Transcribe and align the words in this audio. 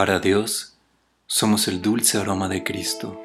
Para 0.00 0.18
Dios, 0.18 0.78
somos 1.26 1.68
el 1.68 1.82
dulce 1.82 2.16
aroma 2.16 2.48
de 2.48 2.64
Cristo. 2.64 3.20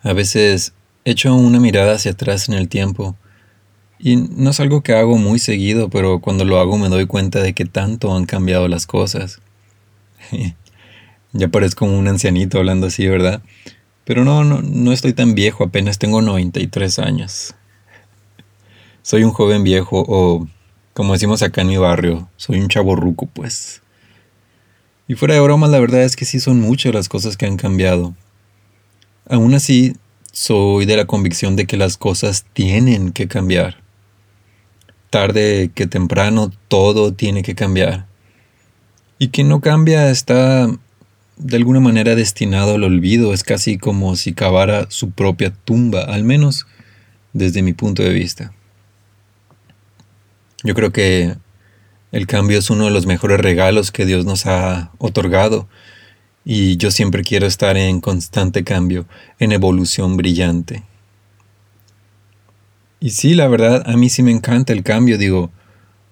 A 0.00 0.14
veces 0.14 0.72
echo 1.04 1.34
una 1.34 1.60
mirada 1.60 1.96
hacia 1.96 2.12
atrás 2.12 2.48
en 2.48 2.54
el 2.54 2.70
tiempo 2.70 3.16
y 3.98 4.16
no 4.16 4.48
es 4.48 4.60
algo 4.60 4.82
que 4.82 4.94
hago 4.94 5.18
muy 5.18 5.38
seguido, 5.38 5.90
pero 5.90 6.20
cuando 6.20 6.46
lo 6.46 6.58
hago 6.58 6.78
me 6.78 6.88
doy 6.88 7.04
cuenta 7.04 7.42
de 7.42 7.52
que 7.52 7.66
tanto 7.66 8.16
han 8.16 8.24
cambiado 8.24 8.66
las 8.66 8.86
cosas. 8.86 9.42
ya 11.32 11.48
parezco 11.48 11.84
un 11.84 12.08
ancianito 12.08 12.58
hablando 12.58 12.86
así, 12.86 13.06
¿verdad? 13.06 13.42
Pero 14.04 14.24
no, 14.24 14.44
no, 14.44 14.62
no 14.62 14.92
estoy 14.92 15.12
tan 15.12 15.34
viejo, 15.34 15.64
apenas 15.64 15.98
tengo 15.98 16.22
93 16.22 16.98
años. 16.98 17.54
Soy 19.02 19.24
un 19.24 19.32
joven 19.32 19.64
viejo 19.64 20.04
o, 20.06 20.46
como 20.94 21.12
decimos 21.12 21.42
acá 21.42 21.62
en 21.62 21.68
mi 21.68 21.76
barrio, 21.76 22.28
soy 22.36 22.60
un 22.60 22.68
chavo 22.68 22.96
ruco, 22.96 23.26
pues. 23.26 23.82
Y 25.06 25.14
fuera 25.14 25.34
de 25.34 25.40
bromas, 25.40 25.70
la 25.70 25.80
verdad 25.80 26.02
es 26.02 26.16
que 26.16 26.24
sí 26.24 26.40
son 26.40 26.60
muchas 26.60 26.94
las 26.94 27.08
cosas 27.08 27.36
que 27.36 27.46
han 27.46 27.56
cambiado. 27.56 28.14
Aún 29.28 29.54
así, 29.54 29.94
soy 30.32 30.86
de 30.86 30.96
la 30.96 31.06
convicción 31.06 31.56
de 31.56 31.66
que 31.66 31.76
las 31.76 31.96
cosas 31.96 32.44
tienen 32.52 33.12
que 33.12 33.28
cambiar 33.28 33.88
tarde 35.10 35.70
que 35.74 35.86
temprano 35.86 36.50
todo 36.68 37.12
tiene 37.12 37.42
que 37.42 37.54
cambiar. 37.54 38.06
Y 39.18 39.28
quien 39.28 39.48
no 39.48 39.60
cambia 39.60 40.10
está 40.10 40.68
de 41.38 41.56
alguna 41.56 41.80
manera 41.80 42.14
destinado 42.14 42.74
al 42.74 42.84
olvido, 42.84 43.32
es 43.32 43.44
casi 43.44 43.78
como 43.78 44.16
si 44.16 44.32
cavara 44.32 44.86
su 44.90 45.10
propia 45.10 45.52
tumba, 45.64 46.02
al 46.02 46.24
menos 46.24 46.66
desde 47.32 47.62
mi 47.62 47.72
punto 47.72 48.02
de 48.02 48.12
vista. 48.12 48.52
Yo 50.64 50.74
creo 50.74 50.92
que 50.92 51.36
el 52.10 52.26
cambio 52.26 52.58
es 52.58 52.70
uno 52.70 52.86
de 52.86 52.90
los 52.90 53.06
mejores 53.06 53.38
regalos 53.38 53.92
que 53.92 54.06
Dios 54.06 54.24
nos 54.24 54.46
ha 54.46 54.90
otorgado 54.98 55.68
y 56.44 56.76
yo 56.76 56.90
siempre 56.90 57.22
quiero 57.22 57.46
estar 57.46 57.76
en 57.76 58.00
constante 58.00 58.64
cambio, 58.64 59.06
en 59.38 59.52
evolución 59.52 60.16
brillante. 60.16 60.82
Y 63.00 63.10
sí, 63.10 63.34
la 63.34 63.46
verdad, 63.46 63.84
a 63.86 63.96
mí 63.96 64.08
sí 64.08 64.22
me 64.22 64.32
encanta 64.32 64.72
el 64.72 64.82
cambio, 64.82 65.18
digo, 65.18 65.52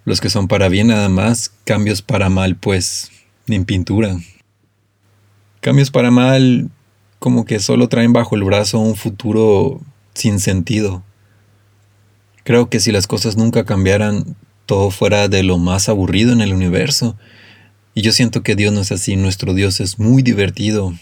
los 0.06 0.20
que 0.20 0.30
son 0.30 0.46
para 0.48 0.68
bien 0.68 0.86
nada 0.86 1.08
más, 1.08 1.52
cambios 1.64 2.00
para 2.00 2.30
mal, 2.30 2.54
pues, 2.54 3.10
en 3.48 3.64
pintura. 3.64 4.16
Cambios 5.60 5.90
para 5.90 6.12
mal 6.12 6.70
como 7.18 7.44
que 7.44 7.58
solo 7.58 7.88
traen 7.88 8.12
bajo 8.12 8.36
el 8.36 8.44
brazo 8.44 8.78
un 8.78 8.94
futuro 8.94 9.80
sin 10.14 10.38
sentido. 10.38 11.02
Creo 12.44 12.70
que 12.70 12.78
si 12.78 12.92
las 12.92 13.08
cosas 13.08 13.36
nunca 13.36 13.64
cambiaran, 13.64 14.36
todo 14.64 14.92
fuera 14.92 15.26
de 15.26 15.42
lo 15.42 15.58
más 15.58 15.88
aburrido 15.88 16.32
en 16.32 16.40
el 16.40 16.54
universo. 16.54 17.16
Y 17.92 18.02
yo 18.02 18.12
siento 18.12 18.44
que 18.44 18.54
Dios 18.54 18.72
no 18.72 18.82
es 18.82 18.92
así, 18.92 19.16
nuestro 19.16 19.54
Dios 19.54 19.80
es 19.80 19.98
muy 19.98 20.22
divertido, 20.22 20.94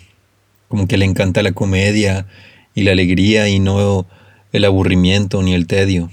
como 0.69 0.89
que 0.89 0.97
le 0.97 1.05
encanta 1.05 1.43
la 1.43 1.53
comedia 1.53 2.27
y 2.75 2.85
la 2.85 2.93
alegría 2.93 3.51
y 3.51 3.59
no 3.59 4.07
el 4.53 4.65
aburrimiento 4.65 5.43
ni 5.43 5.53
el 5.53 5.67
tedio. 5.67 6.11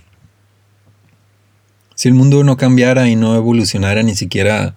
Si 1.95 2.07
el 2.07 2.13
mundo 2.13 2.43
no 2.43 2.57
cambiara 2.57 3.09
y 3.09 3.15
no 3.15 3.35
evolucionara 3.35 4.03
ni 4.03 4.15
siquiera 4.15 4.75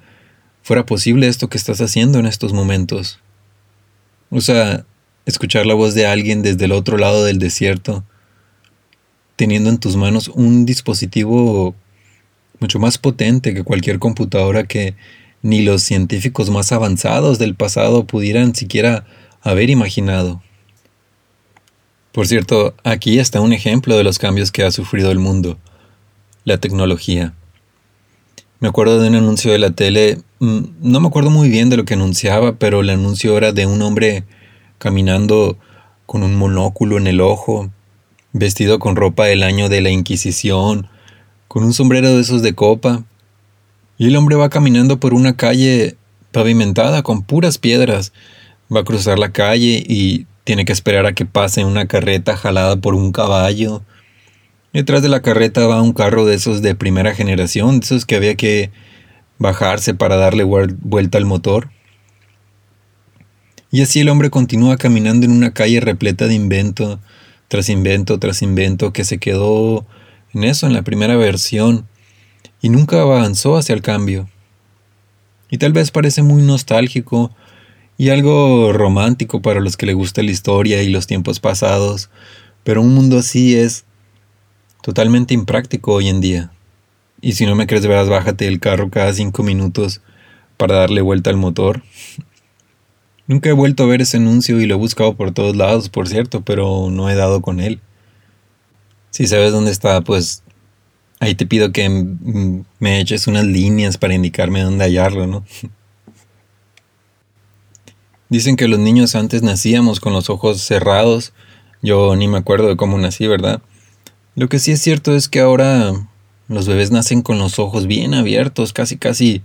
fuera 0.62 0.86
posible 0.86 1.28
esto 1.28 1.48
que 1.48 1.58
estás 1.58 1.80
haciendo 1.80 2.18
en 2.18 2.26
estos 2.26 2.52
momentos. 2.52 3.20
O 4.30 4.40
sea, 4.40 4.84
escuchar 5.26 5.66
la 5.66 5.74
voz 5.74 5.94
de 5.94 6.06
alguien 6.06 6.42
desde 6.42 6.64
el 6.64 6.72
otro 6.72 6.96
lado 6.96 7.24
del 7.24 7.38
desierto, 7.38 8.04
teniendo 9.36 9.70
en 9.70 9.78
tus 9.78 9.96
manos 9.96 10.28
un 10.28 10.64
dispositivo 10.64 11.74
mucho 12.60 12.78
más 12.78 12.98
potente 12.98 13.52
que 13.52 13.62
cualquier 13.62 13.98
computadora 13.98 14.64
que 14.64 14.94
ni 15.42 15.62
los 15.62 15.82
científicos 15.82 16.48
más 16.48 16.72
avanzados 16.72 17.38
del 17.38 17.54
pasado 17.54 18.06
pudieran 18.06 18.54
siquiera 18.54 19.04
haber 19.42 19.68
imaginado. 19.68 20.42
Por 22.12 22.26
cierto, 22.26 22.74
aquí 22.84 23.18
está 23.18 23.40
un 23.40 23.52
ejemplo 23.52 23.96
de 23.98 24.04
los 24.04 24.18
cambios 24.18 24.50
que 24.50 24.62
ha 24.62 24.70
sufrido 24.70 25.10
el 25.10 25.18
mundo, 25.18 25.58
la 26.44 26.58
tecnología. 26.58 27.34
Me 28.60 28.68
acuerdo 28.68 29.00
de 29.00 29.08
un 29.08 29.16
anuncio 29.16 29.52
de 29.52 29.58
la 29.58 29.70
tele, 29.70 30.18
mm, 30.38 30.58
no 30.80 31.00
me 31.00 31.08
acuerdo 31.08 31.30
muy 31.30 31.48
bien 31.48 31.70
de 31.70 31.76
lo 31.76 31.84
que 31.84 31.94
anunciaba, 31.94 32.56
pero 32.56 32.80
el 32.80 32.90
anuncio 32.90 33.36
era 33.36 33.52
de 33.52 33.66
un 33.66 33.82
hombre 33.82 34.24
caminando 34.78 35.58
con 36.06 36.22
un 36.22 36.36
monóculo 36.36 36.98
en 36.98 37.06
el 37.06 37.20
ojo, 37.20 37.70
vestido 38.32 38.78
con 38.78 38.96
ropa 38.96 39.26
del 39.26 39.42
año 39.42 39.68
de 39.68 39.80
la 39.80 39.90
Inquisición, 39.90 40.88
con 41.48 41.64
un 41.64 41.72
sombrero 41.72 42.14
de 42.14 42.20
esos 42.20 42.42
de 42.42 42.54
copa, 42.54 43.04
y 43.96 44.08
el 44.08 44.16
hombre 44.16 44.36
va 44.36 44.50
caminando 44.50 44.98
por 44.98 45.14
una 45.14 45.36
calle 45.36 45.96
pavimentada 46.32 47.02
con 47.02 47.22
puras 47.22 47.58
piedras, 47.58 48.12
va 48.74 48.80
a 48.80 48.84
cruzar 48.84 49.18
la 49.18 49.32
calle 49.32 49.84
y 49.86 50.26
tiene 50.42 50.64
que 50.64 50.72
esperar 50.72 51.06
a 51.06 51.14
que 51.14 51.26
pase 51.26 51.64
una 51.64 51.86
carreta 51.86 52.36
jalada 52.36 52.76
por 52.76 52.94
un 52.94 53.12
caballo. 53.12 53.82
Detrás 54.74 55.02
de 55.02 55.08
la 55.08 55.22
carreta 55.22 55.68
va 55.68 55.80
un 55.80 55.92
carro 55.92 56.26
de 56.26 56.34
esos 56.34 56.60
de 56.60 56.74
primera 56.74 57.14
generación, 57.14 57.78
de 57.78 57.84
esos 57.84 58.04
que 58.04 58.16
había 58.16 58.34
que 58.34 58.72
bajarse 59.38 59.94
para 59.94 60.16
darle 60.16 60.42
vuelta 60.42 61.16
al 61.16 61.26
motor. 61.26 61.70
Y 63.70 63.82
así 63.82 64.00
el 64.00 64.08
hombre 64.08 64.30
continúa 64.30 64.76
caminando 64.76 65.26
en 65.26 65.32
una 65.32 65.54
calle 65.54 65.78
repleta 65.78 66.26
de 66.26 66.34
invento, 66.34 66.98
tras 67.46 67.68
invento, 67.68 68.18
tras 68.18 68.42
invento, 68.42 68.92
que 68.92 69.04
se 69.04 69.18
quedó 69.18 69.86
en 70.32 70.42
eso, 70.42 70.66
en 70.66 70.72
la 70.72 70.82
primera 70.82 71.14
versión, 71.14 71.86
y 72.60 72.68
nunca 72.68 73.00
avanzó 73.00 73.56
hacia 73.56 73.76
el 73.76 73.80
cambio. 73.80 74.28
Y 75.50 75.58
tal 75.58 75.72
vez 75.72 75.92
parece 75.92 76.24
muy 76.24 76.42
nostálgico, 76.42 77.32
y 77.96 78.08
algo 78.08 78.72
romántico 78.72 79.40
para 79.40 79.60
los 79.60 79.76
que 79.76 79.86
le 79.86 79.94
gusta 79.94 80.24
la 80.24 80.32
historia 80.32 80.82
y 80.82 80.88
los 80.88 81.06
tiempos 81.06 81.38
pasados, 81.38 82.10
pero 82.64 82.82
un 82.82 82.92
mundo 82.92 83.18
así 83.18 83.56
es 83.56 83.84
totalmente 84.84 85.32
impráctico 85.32 85.94
hoy 85.94 86.10
en 86.10 86.20
día. 86.20 86.50
Y 87.22 87.32
si 87.32 87.46
no 87.46 87.54
me 87.54 87.66
crees, 87.66 87.86
verás, 87.86 88.10
bájate 88.10 88.44
del 88.44 88.60
carro 88.60 88.90
cada 88.90 89.14
cinco 89.14 89.42
minutos 89.42 90.02
para 90.58 90.74
darle 90.74 91.00
vuelta 91.00 91.30
al 91.30 91.38
motor. 91.38 91.82
Nunca 93.26 93.48
he 93.48 93.54
vuelto 93.54 93.84
a 93.84 93.86
ver 93.86 94.02
ese 94.02 94.18
anuncio 94.18 94.60
y 94.60 94.66
lo 94.66 94.74
he 94.74 94.78
buscado 94.78 95.14
por 95.14 95.32
todos 95.32 95.56
lados, 95.56 95.88
por 95.88 96.06
cierto, 96.06 96.42
pero 96.42 96.90
no 96.90 97.08
he 97.08 97.14
dado 97.14 97.40
con 97.40 97.60
él. 97.60 97.80
Si 99.08 99.26
sabes 99.26 99.52
dónde 99.52 99.70
está, 99.70 100.02
pues 100.02 100.42
ahí 101.18 101.34
te 101.34 101.46
pido 101.46 101.72
que 101.72 101.88
me 102.78 103.00
eches 103.00 103.26
unas 103.26 103.46
líneas 103.46 103.96
para 103.96 104.12
indicarme 104.12 104.60
dónde 104.60 104.84
hallarlo, 104.84 105.26
¿no? 105.26 105.46
Dicen 108.28 108.56
que 108.56 108.68
los 108.68 108.80
niños 108.80 109.14
antes 109.14 109.42
nacíamos 109.42 109.98
con 109.98 110.12
los 110.12 110.28
ojos 110.28 110.60
cerrados. 110.60 111.32
Yo 111.80 112.14
ni 112.16 112.28
me 112.28 112.36
acuerdo 112.36 112.68
de 112.68 112.76
cómo 112.76 112.98
nací, 112.98 113.26
¿verdad? 113.26 113.62
Lo 114.36 114.48
que 114.48 114.58
sí 114.58 114.72
es 114.72 114.80
cierto 114.80 115.14
es 115.14 115.28
que 115.28 115.40
ahora 115.40 115.92
los 116.48 116.66
bebés 116.66 116.90
nacen 116.90 117.22
con 117.22 117.38
los 117.38 117.58
ojos 117.58 117.86
bien 117.86 118.14
abiertos, 118.14 118.72
casi 118.72 118.96
casi 118.96 119.42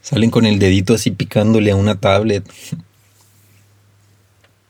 salen 0.00 0.30
con 0.30 0.46
el 0.46 0.58
dedito 0.58 0.94
así 0.94 1.10
picándole 1.10 1.70
a 1.70 1.76
una 1.76 2.00
tablet. 2.00 2.44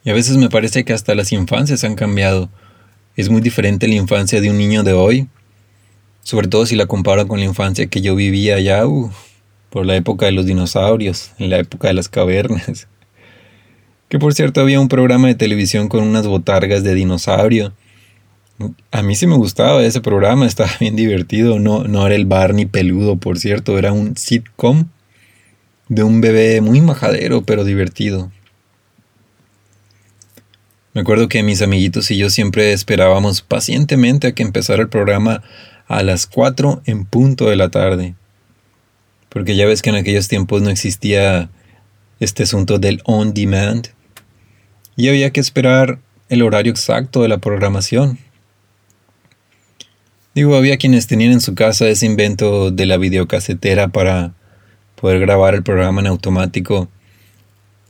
Y 0.04 0.10
a 0.10 0.14
veces 0.14 0.36
me 0.36 0.50
parece 0.50 0.84
que 0.84 0.92
hasta 0.92 1.14
las 1.14 1.30
infancias 1.30 1.84
han 1.84 1.94
cambiado. 1.94 2.50
Es 3.16 3.28
muy 3.28 3.40
diferente 3.40 3.86
la 3.86 3.94
infancia 3.94 4.40
de 4.40 4.50
un 4.50 4.58
niño 4.58 4.82
de 4.82 4.94
hoy, 4.94 5.28
sobre 6.22 6.48
todo 6.48 6.66
si 6.66 6.74
la 6.74 6.86
comparo 6.86 7.28
con 7.28 7.38
la 7.38 7.44
infancia 7.44 7.86
que 7.86 8.00
yo 8.00 8.16
vivía 8.16 8.56
uh, 8.86 9.12
por 9.70 9.86
la 9.86 9.94
época 9.94 10.26
de 10.26 10.32
los 10.32 10.44
dinosaurios, 10.46 11.30
en 11.38 11.50
la 11.50 11.58
época 11.58 11.88
de 11.88 11.94
las 11.94 12.08
cavernas. 12.08 12.88
Que 14.08 14.18
por 14.18 14.34
cierto 14.34 14.60
había 14.60 14.78
un 14.78 14.88
programa 14.88 15.28
de 15.28 15.34
televisión 15.34 15.88
con 15.88 16.02
unas 16.02 16.26
botargas 16.26 16.84
de 16.84 16.94
dinosaurio. 16.94 17.72
A 18.90 19.02
mí 19.02 19.14
sí 19.14 19.26
me 19.26 19.36
gustaba 19.36 19.82
ese 19.82 20.00
programa, 20.00 20.46
estaba 20.46 20.70
bien 20.80 20.96
divertido. 20.96 21.58
No, 21.58 21.84
no 21.84 22.06
era 22.06 22.14
el 22.14 22.26
Barney 22.26 22.66
peludo, 22.66 23.16
por 23.16 23.38
cierto, 23.38 23.78
era 23.78 23.92
un 23.92 24.16
sitcom 24.16 24.86
de 25.88 26.02
un 26.02 26.20
bebé 26.20 26.60
muy 26.60 26.80
majadero, 26.80 27.42
pero 27.42 27.64
divertido. 27.64 28.30
Me 30.94 31.00
acuerdo 31.00 31.28
que 31.28 31.42
mis 31.42 31.62
amiguitos 31.62 32.10
y 32.10 32.18
yo 32.18 32.28
siempre 32.28 32.72
esperábamos 32.72 33.40
pacientemente 33.40 34.28
a 34.28 34.32
que 34.32 34.42
empezara 34.42 34.82
el 34.82 34.88
programa 34.88 35.42
a 35.88 36.02
las 36.02 36.26
4 36.26 36.82
en 36.84 37.06
punto 37.06 37.48
de 37.48 37.56
la 37.56 37.70
tarde. 37.70 38.14
Porque 39.28 39.56
ya 39.56 39.66
ves 39.66 39.80
que 39.80 39.90
en 39.90 39.96
aquellos 39.96 40.28
tiempos 40.28 40.60
no 40.60 40.68
existía 40.68 41.50
este 42.20 42.42
asunto 42.42 42.78
del 42.78 43.00
on 43.04 43.32
demand, 43.32 43.88
y 44.96 45.08
había 45.08 45.30
que 45.30 45.40
esperar 45.40 45.98
el 46.28 46.42
horario 46.42 46.72
exacto 46.72 47.22
de 47.22 47.28
la 47.28 47.38
programación. 47.38 48.18
Digo, 50.34 50.56
había 50.56 50.78
quienes 50.78 51.06
tenían 51.06 51.32
en 51.32 51.40
su 51.42 51.54
casa 51.54 51.88
ese 51.88 52.06
invento 52.06 52.70
de 52.70 52.86
la 52.86 52.96
videocasetera 52.96 53.88
para 53.88 54.32
poder 54.96 55.20
grabar 55.20 55.54
el 55.54 55.62
programa 55.62 56.00
en 56.00 56.06
automático 56.06 56.88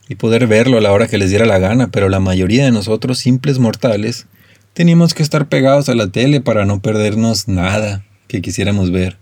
y 0.09 0.17
poder 0.17 0.49
verlo 0.49 0.79
a 0.79 0.81
la 0.81 0.91
hora 0.91 1.07
que 1.07 1.19
les 1.19 1.31
diera 1.31 1.47
la 1.47 1.61
gana, 1.61 1.93
pero 1.93 2.09
la 2.09 2.19
mayoría 2.19 2.65
de 2.65 2.73
nosotros, 2.73 3.19
simples 3.19 3.61
mortales, 3.61 4.27
teníamos 4.73 5.15
que 5.15 5.23
estar 5.23 5.49
pegados 5.49 5.89
a 5.89 5.95
la 5.95 6.09
tele 6.09 6.41
para 6.41 6.65
no 6.65 6.83
perdernos 6.83 7.47
nada 7.47 8.05
que 8.27 8.43
quisiéramos 8.43 8.91
ver. 8.91 9.19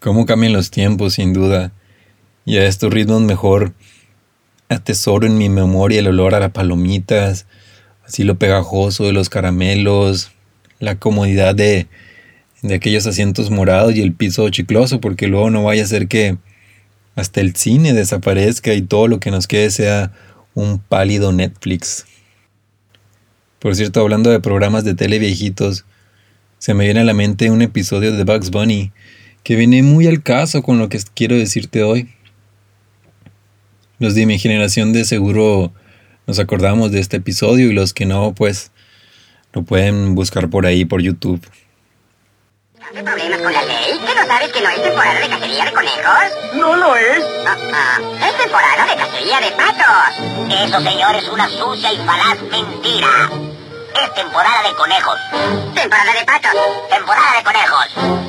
Cómo 0.00 0.26
cambian 0.26 0.52
los 0.52 0.72
tiempos, 0.72 1.14
sin 1.14 1.32
duda, 1.32 1.72
y 2.44 2.56
a 2.56 2.66
estos 2.66 2.92
ritmos 2.92 3.22
mejor 3.22 3.72
atesoro 4.68 5.28
en 5.28 5.38
mi 5.38 5.48
memoria 5.48 6.00
el 6.00 6.08
olor 6.08 6.34
a 6.34 6.40
las 6.40 6.50
palomitas, 6.50 7.46
así 8.04 8.24
lo 8.24 8.34
pegajoso 8.34 9.04
de 9.04 9.12
los 9.12 9.28
caramelos, 9.28 10.33
la 10.84 10.96
comodidad 10.96 11.54
de, 11.54 11.88
de 12.62 12.74
aquellos 12.74 13.06
asientos 13.06 13.50
morados 13.50 13.94
y 13.94 14.02
el 14.02 14.12
piso 14.12 14.48
chicloso, 14.50 15.00
porque 15.00 15.26
luego 15.26 15.50
no 15.50 15.64
vaya 15.64 15.82
a 15.82 15.86
ser 15.86 16.08
que 16.08 16.36
hasta 17.16 17.40
el 17.40 17.54
cine 17.56 17.92
desaparezca 17.92 18.74
y 18.74 18.82
todo 18.82 19.08
lo 19.08 19.20
que 19.20 19.30
nos 19.30 19.46
quede 19.46 19.70
sea 19.70 20.12
un 20.54 20.78
pálido 20.78 21.32
Netflix. 21.32 22.06
Por 23.58 23.74
cierto, 23.74 24.00
hablando 24.00 24.30
de 24.30 24.40
programas 24.40 24.84
de 24.84 24.94
tele 24.94 25.18
viejitos, 25.18 25.84
se 26.58 26.74
me 26.74 26.84
viene 26.84 27.00
a 27.00 27.04
la 27.04 27.14
mente 27.14 27.50
un 27.50 27.62
episodio 27.62 28.12
de 28.12 28.24
Bugs 28.24 28.50
Bunny 28.50 28.92
que 29.42 29.56
viene 29.56 29.82
muy 29.82 30.06
al 30.06 30.22
caso 30.22 30.62
con 30.62 30.78
lo 30.78 30.88
que 30.88 30.98
quiero 31.14 31.36
decirte 31.36 31.82
hoy. 31.82 32.08
Los 33.98 34.14
de 34.14 34.26
mi 34.26 34.38
generación 34.38 34.92
de 34.92 35.04
seguro 35.04 35.72
nos 36.26 36.38
acordamos 36.38 36.90
de 36.90 37.00
este 37.00 37.18
episodio 37.18 37.70
y 37.70 37.74
los 37.74 37.92
que 37.92 38.06
no, 38.06 38.34
pues 38.34 38.72
lo 39.54 39.62
pueden 39.62 40.14
buscar 40.16 40.50
por 40.50 40.66
ahí, 40.66 40.84
por 40.84 41.00
YouTube. 41.00 41.40
¿Qué 42.92 43.02
problemas 43.02 43.40
con 43.40 43.52
la 43.52 43.62
ley? 43.62 43.98
¿Que 44.06 44.14
no 44.14 44.26
sabes 44.26 44.52
que 44.52 44.60
no 44.60 44.68
es 44.68 44.82
temporada 44.82 45.20
de 45.20 45.28
cacería 45.28 45.64
de 45.64 45.72
conejos? 45.72 46.24
No 46.54 46.76
lo 46.76 46.96
es. 46.96 47.24
Ah, 47.46 47.56
ah, 47.72 47.98
es 48.28 48.36
temporada 48.36 48.86
de 48.86 48.96
cacería 48.96 49.40
de 49.40 49.50
patos. 49.52 50.60
Eso, 50.62 50.80
señor, 50.80 51.16
es 51.16 51.28
una 51.28 51.48
sucia 51.48 51.92
y 51.92 51.96
falaz 51.98 52.42
mentira. 52.42 53.30
Es 54.02 54.14
temporada 54.14 54.62
de 54.68 54.74
conejos. 54.74 55.18
Temporada 55.74 56.12
de 56.12 56.24
patos. 56.24 56.52
Temporada 56.90 57.36
de 57.36 57.44
conejos. 57.44 57.86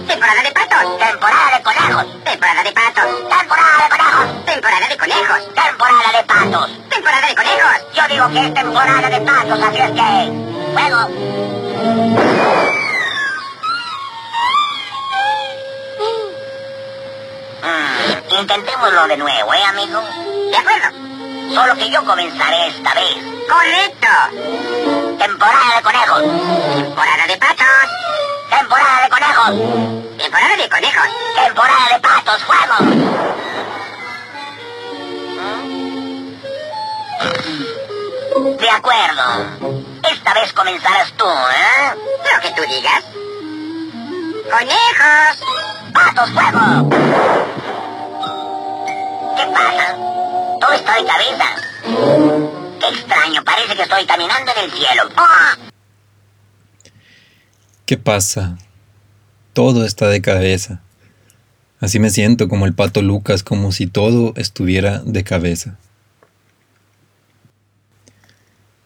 Temporada 0.07 0.41
de 0.43 0.51
patos. 0.51 0.97
Temporada 0.97 1.57
de 1.57 1.63
conejos. 1.63 2.23
Temporada 2.23 2.63
de 2.63 2.71
patos. 2.71 3.05
Temporada 3.29 3.83
de 3.83 3.89
conejos. 3.89 4.45
Temporada 4.45 4.87
de 4.89 4.97
conejos. 4.97 5.53
Temporada 5.53 6.11
de 6.17 6.23
patos. 6.25 6.89
Temporada 6.89 7.27
de 7.27 7.35
conejos. 7.35 7.77
Yo 7.95 8.07
digo 8.09 8.29
que 8.29 8.47
es 8.47 8.53
temporada 8.53 9.09
de 9.09 9.21
patos, 9.21 9.59
así 9.61 9.77
es 9.77 9.91
que... 9.91 10.64
Mm, 17.63 18.39
intentémoslo 18.39 19.07
de 19.07 19.17
nuevo, 19.17 19.53
¿eh, 19.53 19.63
amigo? 19.63 20.01
De 20.51 20.57
acuerdo. 20.57 20.89
Solo 21.53 21.75
que 21.75 21.89
yo 21.89 22.03
comenzaré 22.03 22.67
esta 22.67 22.93
vez. 22.93 23.15
Correcto. 23.47 24.07
Temporada 25.17 25.75
de 25.77 25.81
conejos. 25.81 26.21
Temporada 26.75 27.27
de 27.27 27.37
patos. 27.37 27.65
Temporada 28.49 29.03
de 29.03 29.09
conejos. 29.09 30.17
Temporada 30.17 30.57
de 30.57 30.69
conejos. 30.69 31.07
Temporada 31.35 31.87
de 31.93 31.99
patos. 31.99 32.43
¡Fuego! 32.43 32.75
De 38.35 38.69
acuerdo. 38.69 39.81
Esta 40.11 40.33
vez 40.33 40.51
comenzarás 40.51 41.13
tú, 41.13 41.23
¿eh? 41.23 41.95
Lo 42.33 42.41
que 42.41 42.51
tú 42.53 42.61
digas. 42.67 43.05
¡Conejos! 44.51 45.37
¡Patos, 45.93 46.29
fuego! 46.31 46.89
¿Qué 49.37 49.45
pasa? 49.53 49.95
Todo 50.59 50.73
está 50.73 50.95
de 50.95 51.05
cabeza. 51.05 51.45
Qué 52.81 52.87
extraño, 52.87 53.43
parece 53.45 53.73
que 53.73 53.83
estoy 53.83 54.05
caminando 54.05 54.51
en 54.51 54.63
el 54.65 54.71
cielo. 54.71 55.09
¡Ah! 55.15 55.57
¿Qué 57.85 57.97
pasa? 57.97 58.57
Todo 59.53 59.85
está 59.85 60.09
de 60.09 60.21
cabeza. 60.21 60.81
Así 61.79 61.99
me 61.99 62.09
siento 62.09 62.49
como 62.49 62.65
el 62.65 62.73
pato 62.73 63.01
Lucas, 63.01 63.43
como 63.43 63.71
si 63.71 63.87
todo 63.87 64.33
estuviera 64.35 64.99
de 64.99 65.23
cabeza. 65.23 65.77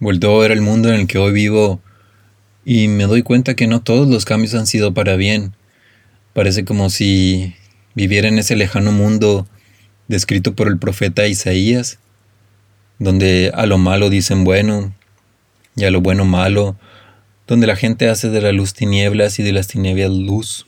Vuelto 0.01 0.33
a 0.33 0.39
ver 0.39 0.51
el 0.51 0.61
mundo 0.61 0.87
en 0.87 1.01
el 1.01 1.07
que 1.07 1.17
hoy 1.17 1.33
vivo 1.33 1.81
y 2.63 2.87
me 2.87 3.03
doy 3.03 3.21
cuenta 3.21 3.55
que 3.55 3.67
no 3.67 3.81
todos 3.81 4.07
los 4.07 4.23
cambios 4.23 4.55
han 4.55 4.65
sido 4.65 4.93
para 4.93 5.17
bien. 5.17 5.53
Parece 6.31 6.63
como 6.63 6.89
si 6.89 7.53
viviera 7.95 8.29
en 8.29 8.39
ese 8.39 8.55
lejano 8.55 8.93
mundo 8.93 9.45
descrito 10.07 10.55
por 10.55 10.69
el 10.69 10.79
profeta 10.79 11.27
Isaías, 11.27 11.99
donde 12.97 13.51
a 13.53 13.65
lo 13.65 13.77
malo 13.77 14.09
dicen 14.09 14.45
bueno 14.45 14.95
y 15.75 15.83
a 15.83 15.91
lo 15.91 15.99
bueno 15.99 16.23
malo, 16.23 16.77
donde 17.45 17.67
la 17.67 17.75
gente 17.75 18.07
hace 18.07 18.29
de 18.29 18.39
la 18.39 18.53
luz 18.53 18.73
tinieblas 18.73 19.37
y 19.39 19.43
de 19.43 19.51
las 19.51 19.67
tinieblas 19.67 20.11
luz, 20.11 20.65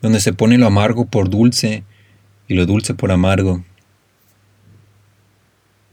donde 0.00 0.20
se 0.20 0.32
pone 0.32 0.58
lo 0.58 0.68
amargo 0.68 1.06
por 1.06 1.28
dulce 1.28 1.82
y 2.46 2.54
lo 2.54 2.66
dulce 2.66 2.94
por 2.94 3.10
amargo. 3.10 3.64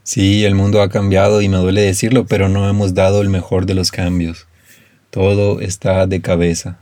Sí, 0.08 0.46
el 0.46 0.54
mundo 0.54 0.80
ha 0.80 0.88
cambiado 0.88 1.42
y 1.42 1.50
me 1.50 1.58
duele 1.58 1.82
decirlo, 1.82 2.24
pero 2.24 2.48
no 2.48 2.66
hemos 2.66 2.94
dado 2.94 3.20
el 3.20 3.28
mejor 3.28 3.66
de 3.66 3.74
los 3.74 3.90
cambios. 3.90 4.46
Todo 5.10 5.60
está 5.60 6.06
de 6.06 6.22
cabeza. 6.22 6.78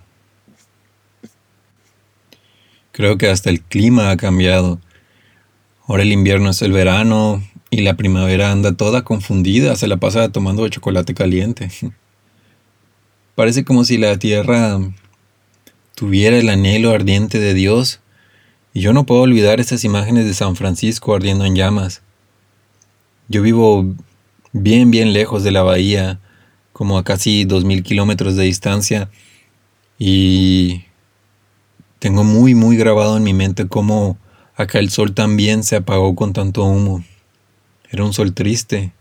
Creo 2.92 3.18
que 3.18 3.28
hasta 3.28 3.50
el 3.50 3.62
clima 3.62 4.12
ha 4.12 4.16
cambiado. 4.16 4.80
Ahora 5.88 6.04
el 6.04 6.12
invierno 6.12 6.50
es 6.50 6.62
el 6.62 6.70
verano 6.70 7.42
y 7.68 7.80
la 7.80 7.94
primavera 7.94 8.52
anda 8.52 8.76
toda 8.76 9.02
confundida, 9.02 9.74
se 9.74 9.88
la 9.88 9.96
pasa 9.96 10.30
tomando 10.30 10.68
chocolate 10.68 11.12
caliente. 11.12 11.68
Parece 13.34 13.64
como 13.64 13.82
si 13.82 13.98
la 13.98 14.16
tierra 14.20 14.78
tuviera 15.96 16.38
el 16.38 16.48
anhelo 16.48 16.92
ardiente 16.92 17.40
de 17.40 17.54
Dios, 17.54 17.98
y 18.72 18.82
yo 18.82 18.92
no 18.92 19.04
puedo 19.04 19.22
olvidar 19.22 19.58
esas 19.58 19.82
imágenes 19.82 20.26
de 20.26 20.34
San 20.34 20.54
Francisco 20.54 21.12
ardiendo 21.12 21.44
en 21.44 21.56
llamas. 21.56 22.02
Yo 23.28 23.42
vivo 23.42 23.94
bien, 24.52 24.90
bien 24.90 25.12
lejos 25.12 25.42
de 25.42 25.50
la 25.50 25.62
bahía, 25.62 26.20
como 26.72 26.98
a 26.98 27.04
casi 27.04 27.44
2.000 27.44 27.82
kilómetros 27.82 28.36
de 28.36 28.44
distancia, 28.44 29.10
y 29.98 30.84
tengo 31.98 32.22
muy, 32.22 32.54
muy 32.54 32.76
grabado 32.76 33.16
en 33.16 33.22
mi 33.22 33.34
mente 33.34 33.66
cómo 33.66 34.18
acá 34.54 34.78
el 34.78 34.90
sol 34.90 35.14
también 35.14 35.64
se 35.64 35.76
apagó 35.76 36.14
con 36.14 36.32
tanto 36.32 36.64
humo. 36.64 37.04
Era 37.90 38.04
un 38.04 38.12
sol 38.12 38.34
triste. 38.34 38.92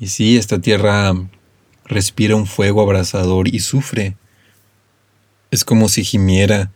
Y 0.00 0.08
sí, 0.08 0.36
esta 0.36 0.60
tierra 0.60 1.12
respira 1.84 2.36
un 2.36 2.46
fuego 2.46 2.82
abrasador 2.82 3.48
y 3.48 3.60
sufre. 3.60 4.16
Es 5.50 5.64
como 5.64 5.88
si 5.88 6.02
gimiera 6.02 6.72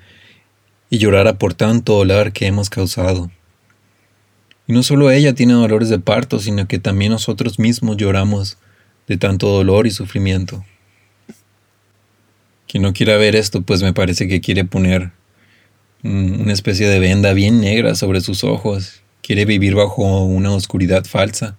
y 0.89 0.99
llorara 0.99 1.39
por 1.39 1.55
tanto 1.55 1.95
dolor 1.95 2.33
que 2.33 2.47
hemos 2.47 2.71
causado. 2.71 3.31
Y 4.71 4.73
no 4.73 4.85
solo 4.85 5.11
ella 5.11 5.35
tiene 5.35 5.55
dolores 5.55 5.89
de 5.89 5.99
parto, 5.99 6.39
sino 6.39 6.69
que 6.69 6.79
también 6.79 7.11
nosotros 7.11 7.59
mismos 7.59 7.97
lloramos 7.97 8.57
de 9.09 9.17
tanto 9.17 9.49
dolor 9.49 9.89
y 9.89 9.91
sufrimiento. 9.91 10.65
Quien 12.69 12.85
no 12.85 12.93
quiera 12.93 13.17
ver 13.17 13.35
esto, 13.35 13.63
pues 13.63 13.83
me 13.83 13.93
parece 13.93 14.29
que 14.29 14.41
quiere 14.41 14.65
poner 14.65 15.11
una 16.05 16.53
especie 16.53 16.87
de 16.87 17.01
venda 17.01 17.33
bien 17.33 17.61
negra 17.61 17.97
sobre 17.97 18.21
sus 18.21 18.45
ojos, 18.45 19.03
quiere 19.23 19.45
vivir 19.45 19.75
bajo 19.75 20.05
una 20.23 20.53
oscuridad 20.53 21.05
falsa. 21.05 21.59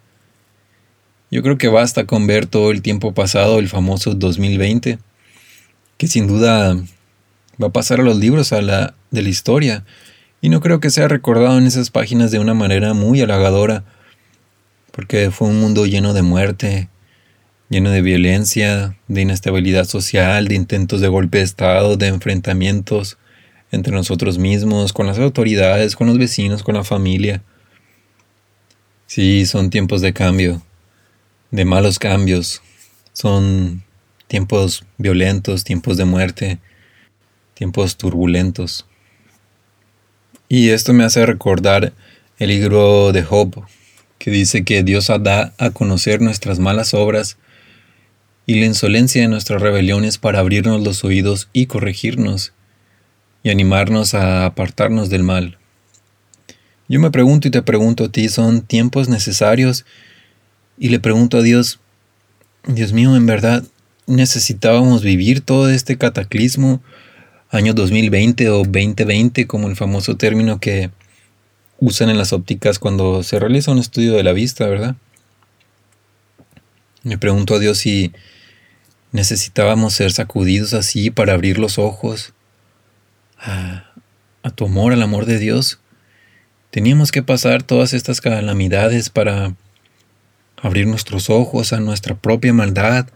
Yo 1.32 1.44
creo 1.44 1.58
que 1.58 1.68
basta 1.68 2.06
con 2.06 2.28
ver 2.28 2.46
todo 2.46 2.72
el 2.72 2.82
tiempo 2.82 3.14
pasado, 3.14 3.60
el 3.60 3.68
famoso 3.68 4.14
2020, 4.14 5.00
que 5.98 6.08
sin 6.08 6.28
duda 6.28 6.78
va 7.62 7.68
a 7.68 7.74
pasar 7.74 8.00
a 8.00 8.04
los 8.04 8.16
libros 8.16 8.54
a 8.54 8.62
la, 8.62 8.96
de 9.10 9.22
la 9.22 9.28
historia, 9.28 9.84
y 10.42 10.50
no 10.50 10.60
creo 10.60 10.80
que 10.80 10.90
sea 10.90 11.08
recordado 11.08 11.58
en 11.58 11.68
esas 11.68 11.92
páginas 11.92 12.32
de 12.32 12.40
una 12.40 12.56
manera 12.56 12.94
muy 12.94 13.22
halagadora, 13.22 13.84
porque 14.92 15.30
fue 15.32 15.48
un 15.48 15.60
mundo 15.60 15.86
lleno 15.86 16.14
de 16.14 16.24
muerte, 16.24 16.90
lleno 17.70 17.92
de 17.92 18.02
violencia, 18.02 18.98
de 19.08 19.22
inestabilidad 19.22 19.86
social, 19.86 20.48
de 20.48 20.56
intentos 20.56 21.00
de 21.00 21.08
golpe 21.08 21.38
de 21.38 21.44
Estado, 21.44 21.96
de 21.96 22.08
enfrentamientos 22.08 23.18
entre 23.72 23.94
nosotros 23.94 24.38
mismos, 24.38 24.92
con 24.92 25.08
las 25.08 25.20
autoridades, 25.20 25.96
con 25.96 26.08
los 26.08 26.18
vecinos, 26.18 26.64
con 26.64 26.76
la 26.76 26.84
familia. 26.84 27.42
Sí, 29.06 29.46
son 29.46 29.70
tiempos 29.70 30.02
de 30.02 30.12
cambio, 30.12 30.62
de 31.52 31.66
malos 31.66 32.00
cambios, 32.00 32.62
son 33.14 33.84
tiempos 34.28 34.86
violentos, 34.98 35.64
tiempos 35.64 35.98
de 35.98 36.06
muerte, 36.06 36.60
tiempos 37.54 37.96
turbulentos. 37.96 38.86
Y 40.54 40.72
esto 40.72 40.92
me 40.92 41.06
hace 41.06 41.26
recordar 41.26 41.94
el 42.38 42.50
libro 42.50 43.14
de 43.14 43.24
Job, 43.24 43.64
que 44.18 44.32
dice 44.32 44.66
que 44.66 44.84
Dios 44.84 45.10
da 45.22 45.54
a 45.58 45.70
conocer 45.70 46.20
nuestras 46.20 46.60
malas 46.60 46.94
obras 46.94 47.38
y 48.46 48.60
la 48.60 48.66
insolencia 48.66 49.22
de 49.22 49.30
nuestras 49.30 49.62
rebeliones 49.62 50.18
para 50.18 50.40
abrirnos 50.40 50.84
los 50.84 51.06
oídos 51.06 51.48
y 51.54 51.68
corregirnos. 51.68 52.52
y 53.44 53.50
animarnos 53.50 54.14
a 54.14 54.46
apartarnos 54.46 55.10
del 55.10 55.24
mal. 55.24 55.58
Yo 56.90 57.00
me 57.00 57.12
pregunto 57.12 57.48
y 57.48 57.52
te 57.52 57.62
pregunto 57.62 58.04
a 58.04 58.12
ti, 58.12 58.28
¿son 58.28 58.62
tiempos 58.62 59.08
necesarios? 59.08 59.86
Y 60.78 60.90
le 60.90 61.00
pregunto 61.00 61.38
a 61.38 61.44
Dios, 61.44 61.80
Dios 62.68 62.92
mío, 62.92 63.16
en 63.16 63.26
verdad 63.26 63.64
necesitábamos 64.06 65.02
vivir 65.02 65.40
todo 65.40 65.70
este 65.70 65.98
cataclismo 65.98 66.84
año 67.52 67.74
2020 67.74 68.50
o 68.50 68.64
2020 68.64 69.46
como 69.46 69.68
el 69.68 69.76
famoso 69.76 70.16
término 70.16 70.60
que 70.60 70.90
usan 71.80 72.10
en 72.10 72.18
las 72.18 72.32
ópticas 72.32 72.80
cuando 72.80 73.24
se 73.24 73.40
realiza 73.40 73.72
un 73.72 73.80
estudio 73.80 74.14
de 74.14 74.24
la 74.24 74.34
vista, 74.34 74.68
¿verdad? 74.68 74.96
Me 77.04 77.18
pregunto 77.18 77.56
a 77.56 77.60
Dios 77.60 77.80
si 77.80 78.14
necesitábamos 79.12 79.94
ser 79.94 80.12
sacudidos 80.12 80.74
así 80.74 81.10
para 81.10 81.34
abrir 81.34 81.58
los 81.58 81.78
ojos 81.78 82.34
a, 83.40 83.92
tu 84.56 84.66
amor, 84.66 84.94
al 84.94 85.02
amor 85.02 85.26
de 85.26 85.40
Dios. 85.40 85.80
Teníamos 86.70 87.12
que 87.12 87.24
pasar 87.24 87.64
todas 87.64 87.94
estas 87.94 88.22
calamidades 88.22 89.10
para 89.10 89.56
abrir 90.62 90.88
nuestros 90.88 91.30
ojos 91.30 91.74
a 91.74 91.80
nuestra 91.80 92.16
propia 92.16 92.54
maldad, 92.54 93.08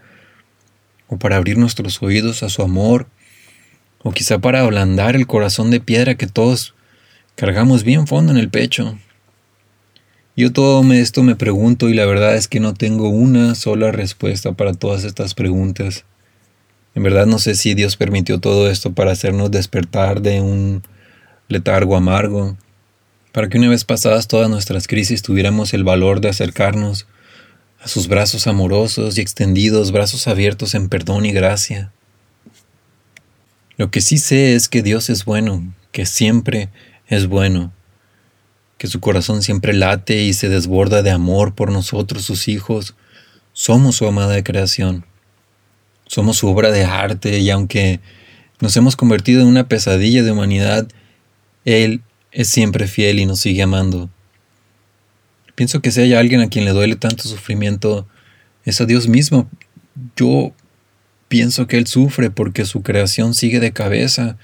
o 1.08 1.18
para 1.18 1.36
abrir 1.36 1.56
nuestros 1.56 2.02
oídos 2.02 2.42
a 2.42 2.48
su 2.48 2.62
amor, 2.62 3.06
o 4.02 4.12
quizá 4.12 4.38
para 4.38 4.60
ablandar 4.60 5.16
el 5.16 5.26
corazón 5.26 5.70
de 5.70 5.80
piedra 5.80 6.14
que 6.14 6.26
todos 6.26 6.74
cargamos 7.34 7.82
bien 7.82 8.06
fondo 8.06 8.32
en 8.32 8.38
el 8.38 8.48
pecho. 8.48 8.98
Yo 10.36 10.52
todo 10.52 10.82
esto 10.92 11.22
me 11.22 11.34
pregunto 11.34 11.88
y 11.88 11.94
la 11.94 12.04
verdad 12.04 12.36
es 12.36 12.46
que 12.46 12.60
no 12.60 12.74
tengo 12.74 13.08
una 13.08 13.54
sola 13.54 13.90
respuesta 13.90 14.52
para 14.52 14.74
todas 14.74 15.04
estas 15.04 15.34
preguntas. 15.34 16.04
En 16.94 17.02
verdad 17.02 17.26
no 17.26 17.38
sé 17.38 17.54
si 17.54 17.74
Dios 17.74 17.96
permitió 17.96 18.38
todo 18.38 18.70
esto 18.70 18.92
para 18.92 19.12
hacernos 19.12 19.50
despertar 19.50 20.20
de 20.20 20.40
un 20.40 20.82
letargo 21.48 21.96
amargo, 21.96 22.56
para 23.32 23.48
que 23.48 23.58
una 23.58 23.68
vez 23.68 23.84
pasadas 23.84 24.28
todas 24.28 24.50
nuestras 24.50 24.86
crisis 24.86 25.22
tuviéramos 25.22 25.74
el 25.74 25.84
valor 25.84 26.20
de 26.20 26.28
acercarnos 26.28 27.06
a 27.80 27.88
sus 27.88 28.08
brazos 28.08 28.46
amorosos 28.46 29.16
y 29.16 29.20
extendidos, 29.20 29.92
brazos 29.92 30.26
abiertos 30.26 30.74
en 30.74 30.88
perdón 30.88 31.26
y 31.26 31.32
gracia. 31.32 31.92
Lo 33.76 33.90
que 33.90 34.00
sí 34.00 34.18
sé 34.18 34.54
es 34.54 34.68
que 34.68 34.82
Dios 34.82 35.10
es 35.10 35.24
bueno, 35.24 35.74
que 35.92 36.06
siempre 36.06 36.70
es 37.08 37.26
bueno 37.26 37.72
que 38.78 38.86
su 38.86 39.00
corazón 39.00 39.42
siempre 39.42 39.72
late 39.72 40.22
y 40.22 40.34
se 40.34 40.48
desborda 40.48 41.02
de 41.02 41.10
amor 41.10 41.54
por 41.54 41.72
nosotros, 41.72 42.24
sus 42.24 42.48
hijos. 42.48 42.94
Somos 43.52 43.96
su 43.96 44.06
amada 44.06 44.42
creación. 44.44 45.06
Somos 46.06 46.36
su 46.36 46.48
obra 46.48 46.70
de 46.70 46.84
arte 46.84 47.38
y 47.38 47.50
aunque 47.50 48.00
nos 48.60 48.76
hemos 48.76 48.96
convertido 48.96 49.42
en 49.42 49.48
una 49.48 49.68
pesadilla 49.68 50.22
de 50.22 50.30
humanidad, 50.30 50.88
Él 51.64 52.02
es 52.32 52.48
siempre 52.48 52.86
fiel 52.86 53.18
y 53.18 53.26
nos 53.26 53.40
sigue 53.40 53.62
amando. 53.62 54.10
Pienso 55.54 55.80
que 55.80 55.90
si 55.90 56.02
hay 56.02 56.14
alguien 56.14 56.42
a 56.42 56.48
quien 56.48 56.66
le 56.66 56.72
duele 56.72 56.96
tanto 56.96 57.24
sufrimiento, 57.24 58.06
es 58.64 58.80
a 58.80 58.84
Dios 58.84 59.08
mismo. 59.08 59.48
Yo 60.16 60.52
pienso 61.28 61.66
que 61.66 61.76
Él 61.76 61.86
sufre 61.86 62.30
porque 62.30 62.64
su 62.64 62.82
creación 62.82 63.34
sigue 63.34 63.60
de 63.60 63.72
cabeza 63.72 64.36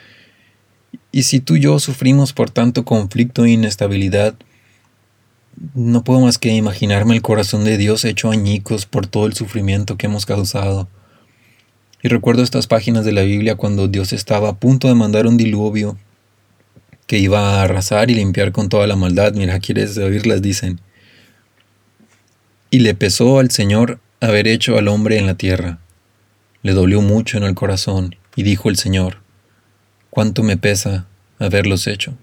y 1.11 1.25
si 1.25 1.41
tú 1.41 1.57
y 1.57 1.61
yo 1.61 1.79
sufrimos 1.79 2.33
por 2.33 2.51
tanto 2.51 2.85
conflicto 2.85 3.45
e 3.45 3.51
inestabilidad, 3.51 4.35
no 5.75 6.03
puedo 6.05 6.21
más 6.21 6.39
que 6.39 6.49
imaginarme 6.49 7.15
el 7.15 7.23
corazón 7.23 7.65
de 7.65 7.77
Dios 7.77 8.05
hecho 8.05 8.31
añicos 8.31 8.87
por 8.87 9.07
todo 9.07 9.27
el 9.27 9.35
sufrimiento 9.35 9.99
que 9.99 10.07
hemos 10.07 10.25
causado. 10.25 10.89
Y 12.03 12.09
recuerdo 12.09 12.43
estas 12.43 12.67
páginas 12.67 13.05
de 13.05 13.13
la 13.13 13.23
Biblia 13.23 13.57
cuando 13.57 13.89
Dios 13.89 14.13
estaba 14.13 14.49
a 14.49 14.57
punto 14.57 14.89
de 14.89 14.95
mandar 14.95 15.27
un 15.27 15.37
diluvio 15.37 15.99
que 17.07 17.19
iba 17.19 17.41
a 17.41 17.63
arrasar 17.63 18.11
y 18.11 18.15
limpiar 18.15 18.53
con 18.53 18.71
toda 18.71 18.87
la 18.87 18.97
maldad. 18.97 19.35
Mira, 19.35 19.61
quieres 19.61 19.97
oírlas, 19.99 20.41
dicen. 20.41 20.81
Y 22.71 22.79
le 22.79 22.95
pesó 22.95 23.39
al 23.39 23.51
Señor 23.51 24.01
haber 24.21 24.49
hecho 24.49 24.79
al 24.79 24.89
hombre 24.89 25.19
en 25.19 25.27
la 25.27 25.35
tierra. 25.35 25.79
Le 26.63 26.73
dolió 26.73 27.01
mucho 27.01 27.39
en 27.39 27.45
el 27.45 27.55
corazón, 27.55 28.17
y 28.37 28.43
dijo 28.43 28.71
el 28.71 28.77
Señor, 28.77 29.19
cuánto 30.11 30.43
me 30.43 30.57
pesa 30.57 31.07
haberlos 31.39 31.87
hecho. 31.87 32.15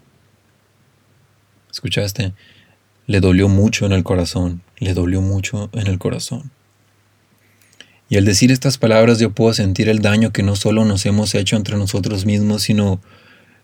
¿Escuchaste? 1.71 2.33
Le 3.05 3.19
dolió 3.19 3.49
mucho 3.49 3.85
en 3.85 3.91
el 3.91 4.03
corazón, 4.03 4.61
le 4.77 4.93
dolió 4.93 5.21
mucho 5.21 5.69
en 5.73 5.87
el 5.87 5.99
corazón. 5.99 6.51
Y 8.09 8.17
al 8.17 8.25
decir 8.25 8.51
estas 8.51 8.77
palabras 8.77 9.19
yo 9.19 9.31
puedo 9.31 9.53
sentir 9.53 9.87
el 9.87 9.99
daño 9.99 10.31
que 10.31 10.41
no 10.41 10.55
solo 10.55 10.83
nos 10.83 11.05
hemos 11.05 11.35
hecho 11.35 11.55
entre 11.55 11.77
nosotros 11.77 12.25
mismos, 12.25 12.63
sino 12.63 12.99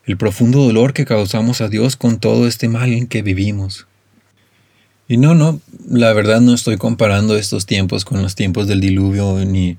el 0.05 0.17
profundo 0.17 0.59
dolor 0.59 0.93
que 0.93 1.05
causamos 1.05 1.61
a 1.61 1.67
Dios 1.67 1.95
con 1.95 2.19
todo 2.19 2.47
este 2.47 2.67
mal 2.67 2.93
en 2.93 3.07
que 3.07 3.23
vivimos. 3.23 3.87
Y 5.07 5.17
no, 5.17 5.33
no, 5.33 5.61
la 5.87 6.13
verdad 6.13 6.41
no 6.41 6.53
estoy 6.53 6.77
comparando 6.77 7.37
estos 7.37 7.65
tiempos 7.65 8.05
con 8.05 8.21
los 8.21 8.35
tiempos 8.35 8.67
del 8.67 8.81
diluvio, 8.81 9.43
ni 9.45 9.77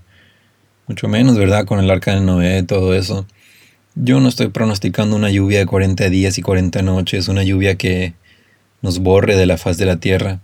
mucho 0.86 1.08
menos, 1.08 1.36
¿verdad? 1.36 1.64
Con 1.64 1.80
el 1.80 1.90
arca 1.90 2.14
de 2.14 2.20
Noé, 2.20 2.62
todo 2.62 2.94
eso. 2.94 3.26
Yo 3.94 4.20
no 4.20 4.28
estoy 4.28 4.48
pronosticando 4.48 5.16
una 5.16 5.30
lluvia 5.30 5.58
de 5.58 5.66
40 5.66 6.10
días 6.10 6.38
y 6.38 6.42
40 6.42 6.82
noches, 6.82 7.28
una 7.28 7.42
lluvia 7.42 7.76
que 7.76 8.14
nos 8.82 8.98
borre 8.98 9.36
de 9.36 9.46
la 9.46 9.56
faz 9.56 9.78
de 9.78 9.86
la 9.86 9.96
tierra. 9.96 10.40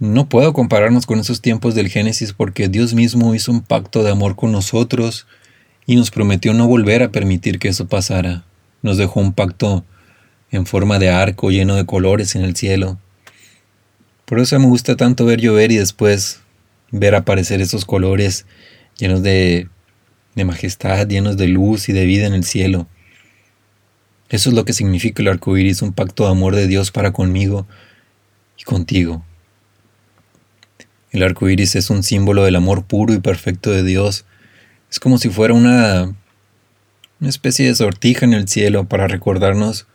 No 0.00 0.28
puedo 0.28 0.52
compararnos 0.52 1.06
con 1.06 1.20
esos 1.20 1.40
tiempos 1.40 1.74
del 1.74 1.88
Génesis 1.88 2.32
porque 2.32 2.68
Dios 2.68 2.94
mismo 2.94 3.34
hizo 3.34 3.52
un 3.52 3.62
pacto 3.62 4.02
de 4.02 4.10
amor 4.10 4.36
con 4.36 4.52
nosotros 4.52 5.26
y 5.86 5.96
nos 5.96 6.10
prometió 6.10 6.52
no 6.52 6.66
volver 6.66 7.02
a 7.02 7.10
permitir 7.10 7.58
que 7.58 7.68
eso 7.68 7.86
pasara. 7.86 8.44
Nos 8.82 8.98
dejó 8.98 9.20
un 9.20 9.32
pacto 9.32 9.84
en 10.50 10.66
forma 10.66 10.98
de 10.98 11.10
arco 11.10 11.50
lleno 11.50 11.74
de 11.76 11.86
colores 11.86 12.34
en 12.34 12.42
el 12.42 12.56
cielo. 12.56 12.98
Por 14.24 14.40
eso 14.40 14.58
me 14.58 14.66
gusta 14.66 14.96
tanto 14.96 15.24
ver 15.24 15.40
llover 15.40 15.72
y 15.72 15.76
después 15.76 16.40
ver 16.98 17.14
aparecer 17.14 17.60
esos 17.60 17.84
colores 17.84 18.46
llenos 18.96 19.22
de 19.22 19.68
de 20.34 20.44
majestad, 20.44 21.06
llenos 21.06 21.36
de 21.36 21.48
luz 21.48 21.88
y 21.88 21.92
de 21.92 22.04
vida 22.04 22.26
en 22.26 22.34
el 22.34 22.44
cielo. 22.44 22.88
Eso 24.28 24.50
es 24.50 24.56
lo 24.56 24.64
que 24.64 24.72
significa 24.72 25.22
el 25.22 25.28
arco 25.28 25.56
iris, 25.56 25.82
un 25.82 25.92
pacto 25.92 26.24
de 26.24 26.30
amor 26.30 26.56
de 26.56 26.66
Dios 26.66 26.90
para 26.90 27.12
conmigo 27.12 27.66
y 28.58 28.64
contigo. 28.64 29.24
El 31.12 31.22
arco 31.22 31.48
iris 31.48 31.76
es 31.76 31.90
un 31.90 32.02
símbolo 32.02 32.42
del 32.44 32.56
amor 32.56 32.84
puro 32.84 33.14
y 33.14 33.20
perfecto 33.20 33.70
de 33.70 33.84
Dios. 33.84 34.24
Es 34.90 34.98
como 34.98 35.18
si 35.18 35.28
fuera 35.28 35.54
una, 35.54 36.14
una 37.20 37.30
especie 37.30 37.66
de 37.66 37.74
sortija 37.74 38.24
en 38.24 38.34
el 38.34 38.48
cielo 38.48 38.88
para 38.88 39.06
recordarnos 39.06 39.86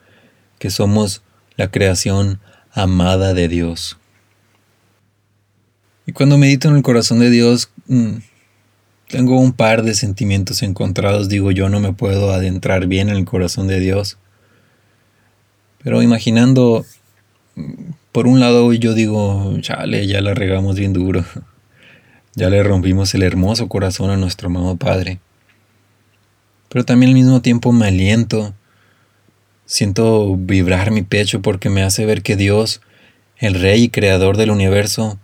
que 0.59 0.69
somos 0.69 1.23
la 1.57 1.69
creación 1.69 2.39
amada 2.71 3.33
de 3.33 3.49
Dios. 3.49 3.98
Y 6.09 6.11
cuando 6.11 6.39
medito 6.39 6.67
en 6.67 6.75
el 6.75 6.81
corazón 6.81 7.19
de 7.19 7.29
Dios, 7.29 7.69
mm, 7.85 8.13
tengo 9.09 9.39
un 9.39 9.53
par 9.53 9.83
de 9.83 9.93
sentimientos 9.93 10.63
encontrados, 10.63 11.29
digo 11.29 11.51
yo 11.51 11.69
no 11.69 11.79
me 11.79 11.93
puedo 11.93 12.33
adentrar 12.33 12.87
bien 12.87 13.09
en 13.09 13.15
el 13.15 13.25
corazón 13.25 13.67
de 13.67 13.79
Dios. 13.79 14.17
Pero 15.83 16.01
imaginando, 16.01 16.83
por 18.11 18.25
un 18.25 18.39
lado 18.39 18.73
yo 18.73 18.95
digo, 18.95 19.55
chale, 19.61 20.07
ya 20.07 20.19
la 20.21 20.33
regamos 20.33 20.79
bien 20.79 20.93
duro. 20.93 21.23
Ya 22.35 22.49
le 22.49 22.63
rompimos 22.63 23.13
el 23.13 23.21
hermoso 23.21 23.67
corazón 23.67 24.09
a 24.09 24.17
nuestro 24.17 24.47
amado 24.47 24.77
Padre. 24.77 25.19
Pero 26.69 26.85
también 26.85 27.11
al 27.11 27.15
mismo 27.15 27.41
tiempo 27.43 27.71
me 27.71 27.85
aliento, 27.85 28.55
siento 29.67 30.35
vibrar 30.35 30.89
mi 30.89 31.03
pecho 31.03 31.43
porque 31.43 31.69
me 31.69 31.83
hace 31.83 32.05
ver 32.07 32.23
que 32.23 32.35
Dios, 32.35 32.81
el 33.37 33.53
Rey 33.53 33.83
y 33.83 33.89
Creador 33.89 34.37
del 34.37 34.49
universo, 34.49 35.19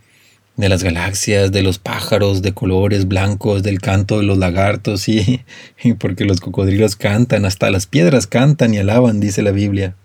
de 0.58 0.70
las 0.70 0.84
galaxias, 0.84 1.52
de 1.52 1.64
los 1.64 1.80
pájaros 1.80 2.42
de 2.42 2.54
colores 2.54 3.08
blancos, 3.08 3.62
del 3.62 3.82
canto 3.82 4.20
de 4.20 4.24
los 4.26 4.38
lagartos, 4.38 5.08
y, 5.10 5.44
porque 6.00 6.26
los 6.26 6.40
cocodrilos 6.40 6.96
cantan, 6.96 7.46
hasta 7.46 7.70
las 7.70 7.88
piedras 7.88 8.28
cantan 8.28 8.74
y 8.74 8.78
alaban, 8.78 9.20
dice 9.20 9.42
la 9.42 9.52
Biblia. 9.52 9.96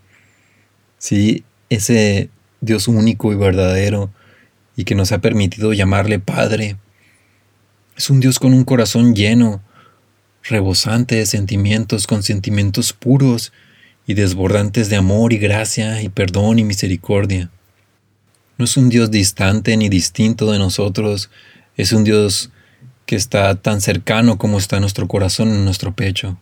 Sí, 0.99 1.45
ese 1.69 2.31
Dios 2.61 2.89
único 2.89 3.33
y 3.33 3.37
verdadero, 3.37 4.11
y 4.77 4.85
que 4.85 4.95
nos 4.95 5.13
ha 5.13 5.21
permitido 5.21 5.73
llamarle 5.73 6.19
Padre, 6.19 6.77
es 7.97 8.11
un 8.11 8.21
Dios 8.21 8.39
con 8.39 8.55
un 8.55 8.65
corazón 8.65 9.15
lleno, 9.15 9.63
rebosante 10.43 11.17
de 11.17 11.27
sentimientos, 11.27 12.07
con 12.07 12.23
sentimientos 12.23 12.93
puros 12.93 13.53
y 14.07 14.15
desbordantes 14.15 14.89
de 14.89 14.97
amor 14.97 15.33
y 15.33 15.39
gracia 15.39 16.03
y 16.03 16.09
perdón 16.09 16.59
y 16.59 16.65
misericordia. 16.65 17.51
No 18.61 18.65
es 18.65 18.77
un 18.77 18.91
Dios 18.91 19.11
distante 19.11 19.75
ni 19.79 19.89
distinto 19.89 20.53
de 20.53 20.59
nosotros, 20.59 21.31
es 21.79 21.93
un 21.93 22.05
Dios 22.05 22.51
que 23.07 23.17
está 23.17 23.55
tan 23.55 23.81
cercano 23.81 24.37
como 24.37 24.59
está 24.59 24.79
nuestro 24.81 25.09
corazón 25.09 25.49
en 25.49 25.65
nuestro 25.65 25.95
pecho. 25.95 26.39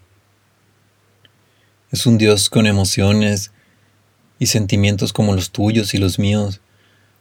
Es 1.92 2.06
un 2.06 2.18
Dios 2.18 2.50
con 2.50 2.66
emociones 2.66 3.52
y 4.40 4.46
sentimientos 4.46 5.12
como 5.12 5.32
los 5.32 5.52
tuyos 5.52 5.94
y 5.94 5.98
los 5.98 6.18
míos. 6.18 6.60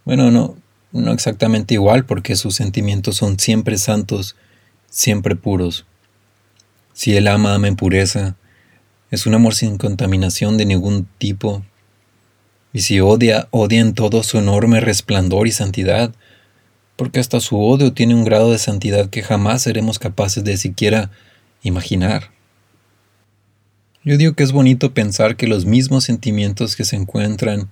Bueno, 0.03 0.31
no, 0.31 0.57
no 0.91 1.11
exactamente 1.11 1.75
igual 1.75 2.03
porque 2.05 2.35
sus 2.35 2.55
sentimientos 2.55 3.17
son 3.17 3.37
siempre 3.37 3.77
santos, 3.77 4.35
siempre 4.89 5.35
puros. 5.35 5.85
Si 6.93 7.15
Él 7.15 7.27
ama, 7.27 7.53
ama 7.53 7.67
en 7.67 7.75
pureza. 7.75 8.35
Es 9.11 9.27
un 9.27 9.35
amor 9.35 9.53
sin 9.53 9.77
contaminación 9.77 10.57
de 10.57 10.65
ningún 10.65 11.07
tipo. 11.19 11.63
Y 12.77 12.81
si 12.81 12.99
odia, 12.99 13.47
odia 13.49 13.81
en 13.81 13.95
todo 13.95 14.21
su 14.21 14.37
enorme 14.37 14.79
resplandor 14.79 15.47
y 15.47 15.51
santidad, 15.51 16.13
porque 16.95 17.19
hasta 17.19 17.39
su 17.39 17.59
odio 17.59 17.91
tiene 17.91 18.13
un 18.13 18.23
grado 18.23 18.51
de 18.51 18.59
santidad 18.59 19.09
que 19.09 19.23
jamás 19.23 19.63
seremos 19.63 19.97
capaces 19.97 20.43
de 20.43 20.57
siquiera 20.57 21.09
imaginar. 21.63 22.29
Yo 24.03 24.15
digo 24.15 24.33
que 24.33 24.43
es 24.43 24.51
bonito 24.51 24.93
pensar 24.93 25.37
que 25.37 25.47
los 25.47 25.65
mismos 25.65 26.03
sentimientos 26.03 26.75
que 26.75 26.85
se 26.85 26.97
encuentran 26.97 27.67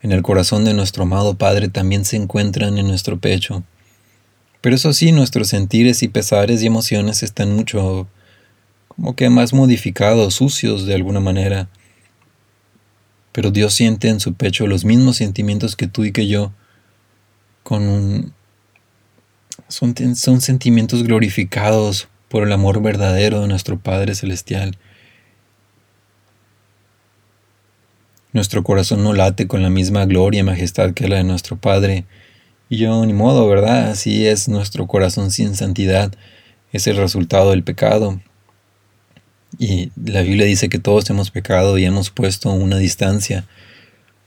en 0.00 0.12
el 0.12 0.22
corazón 0.22 0.64
de 0.64 0.74
nuestro 0.74 1.02
amado 1.02 1.34
Padre 1.34 1.66
también 1.66 2.04
se 2.04 2.14
encuentran 2.14 2.78
en 2.78 2.86
nuestro 2.86 3.18
pecho. 3.18 3.64
Pero 4.60 4.76
eso 4.76 4.92
sí, 4.92 5.10
nuestros 5.10 5.48
sentires 5.48 6.04
y 6.04 6.08
pesares 6.08 6.62
y 6.62 6.68
emociones 6.68 7.24
están 7.24 7.56
mucho 7.56 8.06
como 8.86 9.16
que 9.16 9.28
más 9.28 9.52
modificados, 9.52 10.34
sucios 10.34 10.86
de 10.86 10.94
alguna 10.94 11.18
manera. 11.18 11.68
Pero 13.32 13.50
Dios 13.50 13.74
siente 13.74 14.08
en 14.08 14.20
su 14.20 14.34
pecho 14.34 14.66
los 14.66 14.84
mismos 14.84 15.16
sentimientos 15.16 15.76
que 15.76 15.86
tú 15.86 16.04
y 16.04 16.12
que 16.12 16.26
yo, 16.26 16.52
con 17.62 17.82
un... 17.82 18.32
Son, 19.68 19.94
son 20.16 20.40
sentimientos 20.40 21.04
glorificados 21.04 22.08
por 22.28 22.42
el 22.44 22.52
amor 22.52 22.82
verdadero 22.82 23.42
de 23.42 23.48
nuestro 23.48 23.78
Padre 23.78 24.14
Celestial. 24.14 24.76
Nuestro 28.32 28.62
corazón 28.62 29.02
no 29.02 29.12
late 29.12 29.48
con 29.48 29.62
la 29.62 29.70
misma 29.70 30.06
gloria 30.06 30.40
y 30.40 30.44
majestad 30.44 30.92
que 30.92 31.08
la 31.08 31.16
de 31.16 31.24
nuestro 31.24 31.56
Padre. 31.56 32.04
Y 32.68 32.76
yo, 32.78 33.04
ni 33.04 33.12
modo, 33.12 33.48
¿verdad? 33.48 33.90
Así 33.90 34.26
es 34.26 34.48
nuestro 34.48 34.86
corazón 34.86 35.32
sin 35.32 35.56
santidad. 35.56 36.12
Es 36.72 36.86
el 36.86 36.96
resultado 36.96 37.50
del 37.50 37.64
pecado. 37.64 38.20
Y 39.58 39.90
la 39.96 40.22
Biblia 40.22 40.46
dice 40.46 40.68
que 40.68 40.78
todos 40.78 41.08
hemos 41.10 41.30
pecado 41.30 41.76
y 41.78 41.84
hemos 41.84 42.10
puesto 42.10 42.50
una 42.50 42.78
distancia, 42.78 43.46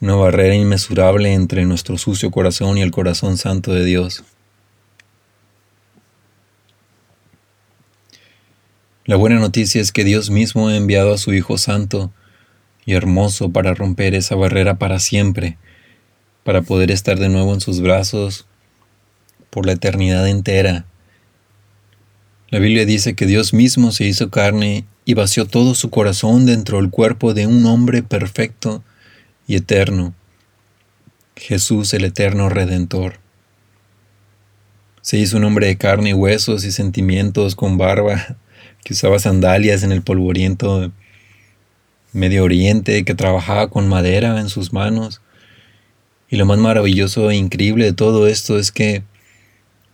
una 0.02 0.16
barrera 0.16 0.56
inmesurable 0.56 1.34
entre 1.34 1.66
nuestro 1.66 1.98
sucio 1.98 2.30
corazón 2.30 2.78
y 2.78 2.82
el 2.82 2.92
corazón 2.92 3.38
santo 3.38 3.74
de 3.74 3.86
Dios. 3.86 4.24
La 9.06 9.16
buena 9.18 9.38
noticia 9.40 9.82
es 9.82 9.92
que 9.92 10.04
Dios 10.04 10.30
mismo 10.30 10.70
ha 10.70 10.78
enviado 10.78 11.14
a 11.14 11.18
su 11.18 11.34
Hijo 11.34 11.58
Santo 11.58 12.14
y 12.86 12.94
hermoso 12.94 13.50
para 13.50 13.74
romper 13.74 14.16
esa 14.16 14.36
barrera 14.36 14.78
para 14.78 15.00
siempre, 15.00 15.58
para 16.44 16.62
poder 16.62 16.92
estar 16.92 17.20
de 17.20 17.30
nuevo 17.30 17.54
en 17.54 17.62
sus 17.62 17.82
brazos 17.82 18.46
por 19.50 19.66
la 19.66 19.74
eternidad 19.74 20.28
entera. 20.28 20.86
La 22.50 22.60
Biblia 22.60 22.86
dice 22.86 23.14
que 23.14 23.26
Dios 23.26 23.54
mismo 23.54 23.92
se 23.92 24.06
hizo 24.06 24.30
carne 24.30 24.86
y 25.06 25.14
vació 25.14 25.46
todo 25.46 25.76
su 25.76 25.90
corazón 25.90 26.46
dentro 26.46 26.78
del 26.78 26.90
cuerpo 26.90 27.34
de 27.34 27.48
un 27.48 27.66
hombre 27.66 28.04
perfecto 28.04 28.84
y 29.48 29.56
eterno, 29.56 30.14
Jesús 31.36 31.94
el 31.94 32.06
eterno 32.06 32.50
Redentor. 32.50 33.20
Se 35.02 35.18
hizo 35.18 35.38
un 35.38 35.44
hombre 35.44 35.68
de 35.68 35.78
carne 35.78 36.12
y 36.12 36.14
huesos 36.14 36.64
y 36.64 36.72
sentimientos 36.72 37.56
con 37.56 37.78
barba, 37.78 38.38
que 38.84 38.94
usaba 38.94 39.20
sandalias 39.20 39.84
en 39.84 39.92
el 39.92 40.02
polvoriento 40.02 40.92
Medio 42.14 42.44
Oriente, 42.44 43.04
que 43.04 43.16
trabajaba 43.16 43.70
con 43.70 43.90
madera 43.90 44.40
en 44.40 44.48
sus 44.48 44.72
manos. 44.72 45.22
Y 46.30 46.38
lo 46.38 46.46
más 46.46 46.58
maravilloso 46.58 47.30
e 47.32 47.36
increíble 47.36 47.86
de 47.86 47.94
todo 47.94 48.28
esto 48.28 48.58
es 48.58 48.72
que 48.72 49.04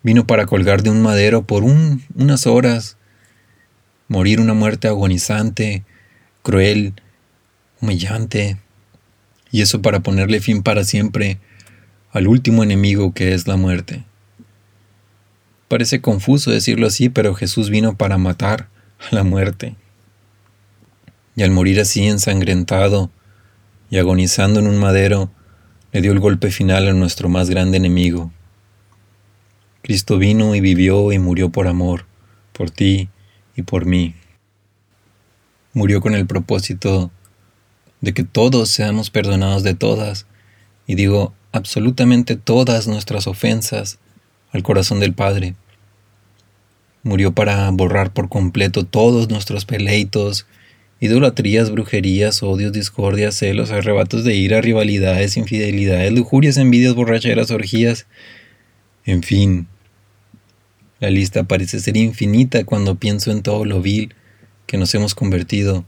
vino 0.04 0.28
para 0.28 0.46
colgar 0.46 0.84
de 0.84 0.90
un 0.90 1.02
madero 1.02 1.44
por 1.44 1.64
unas 1.64 2.46
horas, 2.46 2.98
morir 4.10 4.42
una 4.42 4.54
muerte 4.54 4.90
agonizante, 4.90 5.86
cruel, 6.44 6.94
humillante, 7.82 8.58
y 9.52 9.62
eso 9.62 9.82
para 9.82 10.02
ponerle 10.02 10.42
fin 10.42 10.62
para 10.62 10.84
siempre 10.84 11.40
al 12.12 12.28
último 12.28 12.64
enemigo 12.64 13.14
que 13.14 13.34
es 13.34 13.48
la 13.48 13.56
muerte. 13.56 14.04
Parece 15.70 16.02
confuso 16.02 16.52
decirlo 16.52 16.88
así, 16.88 17.08
pero 17.08 17.36
Jesús 17.36 17.70
vino 17.70 17.96
para 17.96 18.18
matar 18.18 18.68
a 19.00 19.16
la 19.16 19.24
muerte 19.24 19.76
y 21.40 21.44
al 21.44 21.52
morir 21.52 21.80
así 21.80 22.06
ensangrentado 22.06 23.12
y 23.90 23.98
agonizando 23.98 24.60
en 24.60 24.68
un 24.68 24.78
madero, 24.78 25.32
le 25.94 26.02
dio 26.02 26.12
el 26.12 26.20
golpe 26.20 26.52
final 26.52 26.90
a 26.90 26.94
nuestro 26.94 27.30
más 27.30 27.50
grande 27.50 27.78
enemigo. 27.78 28.34
Cristo 29.82 30.18
vino 30.18 30.54
y 30.54 30.60
vivió 30.60 31.14
y 31.14 31.18
murió 31.18 31.50
por 31.50 31.68
amor, 31.68 32.06
por 32.52 32.72
ti 32.72 33.08
y 33.60 33.64
por 33.64 33.86
mí. 33.86 34.16
Murió 35.74 36.02
con 36.02 36.16
el 36.16 36.26
propósito 36.26 37.12
de 38.02 38.14
que 38.14 38.24
todos 38.24 38.70
seamos 38.70 39.10
perdonados 39.10 39.64
de 39.64 39.76
todas, 39.76 40.26
y 40.88 40.96
digo 40.96 41.34
absolutamente 41.52 42.36
todas 42.36 42.88
nuestras 42.88 43.28
ofensas 43.28 44.00
al 44.52 44.64
corazón 44.64 45.00
del 45.00 45.14
Padre. 45.14 45.56
Murió 47.04 47.34
para 47.34 47.70
borrar 47.72 48.12
por 48.14 48.30
completo 48.30 48.86
todos 48.86 49.30
nuestros 49.30 49.66
peleitos 49.66 50.48
idolatrías, 51.02 51.72
brujerías, 51.72 52.44
odios, 52.44 52.74
discordias, 52.74 53.36
celos, 53.36 53.72
arrebatos 53.72 54.24
de 54.24 54.36
ira, 54.36 54.62
rivalidades, 54.62 55.38
infidelidades, 55.38 56.12
lujurias, 56.12 56.58
envidias, 56.58 56.96
borracheras, 56.96 57.52
orgías, 57.52 58.06
en 59.06 59.24
fin. 59.24 59.68
La 61.00 61.10
lista 61.10 61.44
parece 61.44 61.80
ser 61.80 61.96
infinita 61.96 62.66
cuando 62.66 62.96
pienso 62.96 63.32
en 63.32 63.42
todo 63.42 63.64
lo 63.64 63.82
vil 63.82 64.14
que 64.68 64.78
nos 64.78 64.94
hemos 64.96 65.16
convertido. 65.16 65.86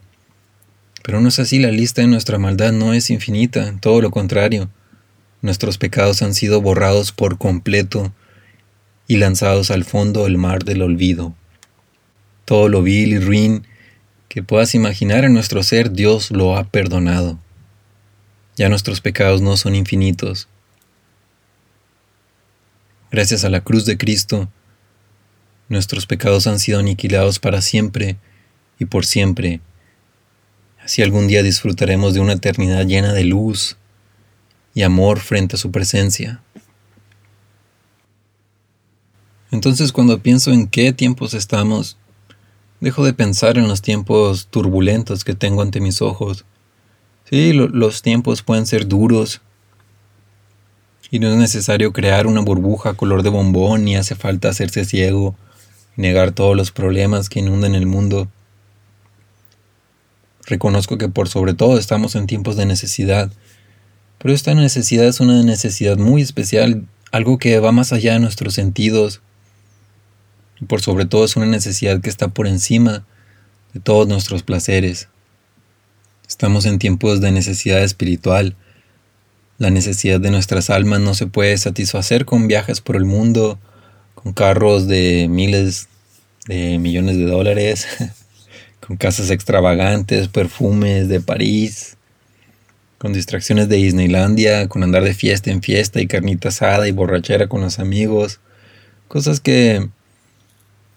Pero 1.04 1.20
no 1.20 1.28
es 1.28 1.40
así, 1.40 1.60
la 1.60 1.72
lista 1.72 2.02
de 2.02 2.08
nuestra 2.08 2.38
maldad 2.38 2.72
no 2.72 2.94
es 2.94 3.10
infinita, 3.10 3.76
todo 3.82 4.02
lo 4.02 4.12
contrario. 4.12 4.70
Nuestros 5.42 5.78
pecados 5.78 6.22
han 6.22 6.34
sido 6.34 6.62
borrados 6.62 7.12
por 7.12 7.38
completo 7.38 8.14
y 9.08 9.18
lanzados 9.18 9.72
al 9.72 9.84
fondo 9.84 10.24
del 10.24 10.38
mar 10.38 10.64
del 10.64 10.82
olvido. 10.82 11.36
Todo 12.46 12.70
lo 12.70 12.82
vil 12.82 13.14
y 13.14 13.20
ruin 13.20 13.68
que 14.30 14.44
puedas 14.44 14.76
imaginar 14.76 15.26
en 15.26 15.34
nuestro 15.34 15.62
ser, 15.64 15.92
Dios 15.92 16.32
lo 16.32 16.56
ha 16.56 16.64
perdonado. 16.64 17.38
Ya 18.56 18.70
nuestros 18.70 19.02
pecados 19.02 19.42
no 19.42 19.58
son 19.58 19.76
infinitos. 19.76 20.48
Gracias 23.12 23.44
a 23.44 23.50
la 23.50 23.60
cruz 23.60 23.86
de 23.86 23.98
Cristo, 23.98 24.50
nuestros 25.72 26.06
pecados 26.06 26.48
han 26.48 26.60
sido 26.60 26.80
aniquilados 26.80 27.40
para 27.40 27.62
siempre 27.62 28.18
y 28.78 28.86
por 28.86 29.06
siempre. 29.06 29.62
Así 30.84 31.02
algún 31.02 31.28
día 31.28 31.44
disfrutaremos 31.44 32.14
de 32.14 32.20
una 32.20 32.34
eternidad 32.34 32.86
llena 32.86 33.14
de 33.14 33.24
luz 33.24 33.78
y 34.74 34.84
amor 34.84 35.20
frente 35.20 35.56
a 35.56 35.60
su 35.60 35.72
presencia. 35.72 36.42
Entonces 39.52 39.92
cuando 39.92 40.22
pienso 40.22 40.52
en 40.52 40.68
qué 40.68 40.94
tiempos 40.94 41.34
estamos, 41.34 41.98
Dejo 42.82 43.06
de 43.06 43.14
pensar 43.14 43.60
en 43.60 43.68
los 43.68 43.84
tiempos 43.84 44.48
turbulentos 44.48 45.24
que 45.24 45.36
tengo 45.36 45.62
ante 45.62 45.80
mis 45.80 46.02
ojos. 46.02 46.46
Sí, 47.30 47.54
los 47.54 48.02
tiempos 48.02 48.42
pueden 48.42 48.66
ser 48.66 48.88
duros 48.88 49.40
y 51.12 51.20
no 51.20 51.30
es 51.30 51.38
necesario 51.38 51.94
crear 51.94 52.26
una 52.26 52.42
burbuja 52.42 52.96
color 52.96 53.22
de 53.22 53.30
bombón 53.30 53.86
ni 53.86 53.96
hace 53.96 54.16
falta 54.16 54.50
hacerse 54.50 54.84
ciego 54.84 55.36
negar 55.96 56.32
todos 56.32 56.56
los 56.56 56.72
problemas 56.72 57.30
que 57.30 57.40
inundan 57.40 57.76
el 57.76 57.86
mundo. 57.86 58.30
Reconozco 60.46 60.98
que 60.98 61.10
por 61.10 61.30
sobre 61.30 61.54
todo 61.54 61.78
estamos 61.78 62.16
en 62.16 62.28
tiempos 62.28 62.58
de 62.58 62.66
necesidad, 62.66 63.32
pero 64.18 64.34
esta 64.34 64.54
necesidad 64.54 65.06
es 65.06 65.20
una 65.20 65.44
necesidad 65.44 65.98
muy 65.98 66.22
especial, 66.22 66.86
algo 67.12 67.38
que 67.38 67.60
va 67.60 67.72
más 67.72 67.94
allá 67.94 68.14
de 68.14 68.20
nuestros 68.20 68.54
sentidos, 68.54 69.22
y 70.60 70.66
por 70.66 70.82
sobre 70.82 71.06
todo 71.06 71.26
es 71.26 71.36
una 71.36 71.48
necesidad 71.48 72.02
que 72.02 72.10
está 72.10 72.28
por 72.28 72.48
encima 72.48 73.06
de 73.74 73.80
todos 73.80 74.08
nuestros 74.08 74.44
placeres. 74.44 75.08
Estamos 76.28 76.66
en 76.66 76.80
tiempos 76.80 77.20
de 77.20 77.32
necesidad 77.32 77.84
espiritual. 77.84 78.56
La 79.58 79.70
necesidad 79.70 80.20
de 80.20 80.32
nuestras 80.32 80.70
almas 80.70 81.02
no 81.02 81.14
se 81.14 81.28
puede 81.28 81.58
satisfacer 81.58 82.26
con 82.26 82.48
viajes 82.48 82.80
por 82.80 82.96
el 82.96 83.06
mundo, 83.06 83.60
con 84.22 84.34
carros 84.34 84.88
de 84.88 85.28
miles 85.30 85.88
de 86.48 86.78
millones 86.80 87.18
de 87.18 87.26
dólares, 87.26 87.88
con 88.86 88.98
casas 88.98 89.30
extravagantes, 89.30 90.28
perfumes 90.28 91.08
de 91.08 91.22
París, 91.22 91.98
con 92.98 93.14
distracciones 93.14 93.68
de 93.68 93.78
Disneylandia, 93.78 94.68
con 94.68 94.84
andar 94.84 95.04
de 95.04 95.14
fiesta 95.14 95.50
en 95.50 95.62
fiesta 95.62 96.02
y 96.02 96.08
carnita 96.08 96.50
asada 96.50 96.88
y 96.88 96.92
borrachera 96.92 97.48
con 97.48 97.62
los 97.62 97.80
amigos, 97.80 98.40
cosas 99.08 99.40
que 99.40 99.90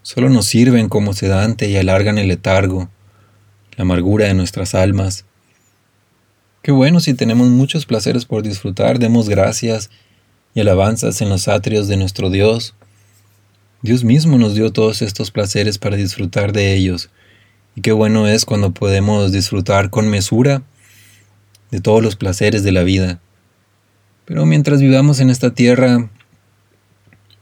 solo 0.02 0.28
nos 0.28 0.46
sirven 0.46 0.88
como 0.88 1.14
sedante 1.14 1.68
y 1.68 1.76
alargan 1.76 2.18
el 2.18 2.28
letargo, 2.28 2.90
la 3.76 3.82
amargura 3.82 4.26
de 4.26 4.34
nuestras 4.34 4.74
almas. 4.74 5.24
Qué 6.62 6.72
bueno 6.72 7.00
si 7.00 7.14
tenemos 7.14 7.48
muchos 7.48 7.86
placeres 7.86 8.24
por 8.26 8.42
disfrutar, 8.42 8.98
demos 8.98 9.28
gracias 9.28 9.90
y 10.54 10.60
alabanzas 10.60 11.20
en 11.22 11.30
los 11.30 11.48
atrios 11.48 11.88
de 11.88 11.96
nuestro 11.96 12.30
Dios. 12.30 12.74
Dios 13.84 14.02
mismo 14.02 14.38
nos 14.38 14.54
dio 14.54 14.72
todos 14.72 15.02
estos 15.02 15.30
placeres 15.30 15.76
para 15.76 15.96
disfrutar 15.96 16.54
de 16.54 16.72
ellos, 16.72 17.10
Y 17.76 17.82
qué 17.82 17.92
bueno 17.92 18.26
es 18.26 18.46
cuando 18.46 18.72
podemos 18.72 19.30
disfrutar 19.30 19.90
con 19.90 20.08
mesura 20.08 20.62
de 21.70 21.82
todos 21.82 22.02
los 22.02 22.16
placeres 22.16 22.62
de 22.62 22.72
la 22.72 22.82
vida. 22.82 23.20
Pero 24.24 24.46
mientras 24.46 24.80
vivamos 24.80 25.20
en 25.20 25.28
esta 25.28 25.50
tierra, 25.50 26.08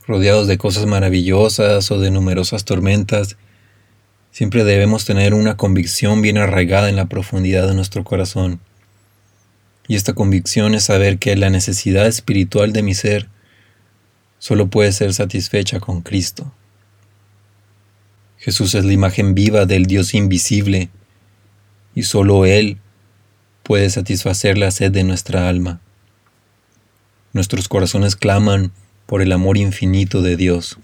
rodeados 0.04 0.48
de 0.48 0.58
cosas 0.58 0.86
maravillosas 0.86 1.92
o 1.92 2.00
de 2.00 2.10
numerosas 2.10 2.64
tormentas, 2.64 3.36
siempre 4.32 4.64
debemos 4.64 5.04
tener 5.04 5.34
una 5.34 5.56
convicción 5.56 6.22
bien 6.22 6.38
arraigada 6.38 6.88
en 6.88 6.96
la 6.96 7.06
profundidad 7.06 7.68
de 7.68 7.76
nuestro 7.76 8.02
corazón. 8.02 8.58
Y 9.86 9.94
esta 9.94 10.12
convicción 10.12 10.74
es 10.74 10.82
saber 10.82 11.20
que 11.20 11.36
la 11.36 11.50
necesidad 11.50 12.08
espiritual 12.08 12.72
de 12.72 12.82
mi 12.82 12.94
ser 12.94 13.28
solo 14.42 14.66
puede 14.66 14.90
ser 14.90 15.14
satisfecha 15.14 15.78
con 15.78 16.00
Cristo. 16.00 16.50
Jesús 18.38 18.74
es 18.74 18.84
la 18.84 18.92
imagen 18.92 19.36
viva 19.36 19.66
del 19.66 19.86
Dios 19.86 20.14
invisible 20.14 20.90
y 21.94 22.02
solo 22.02 22.44
Él 22.44 22.78
puede 23.62 23.88
satisfacer 23.88 24.58
la 24.58 24.72
sed 24.72 24.90
de 24.90 25.04
nuestra 25.04 25.48
alma. 25.48 25.80
Nuestros 27.32 27.68
corazones 27.68 28.16
claman 28.16 28.72
por 29.06 29.22
el 29.22 29.30
amor 29.30 29.58
infinito 29.58 30.22
de 30.22 30.36
Dios. 30.36 30.76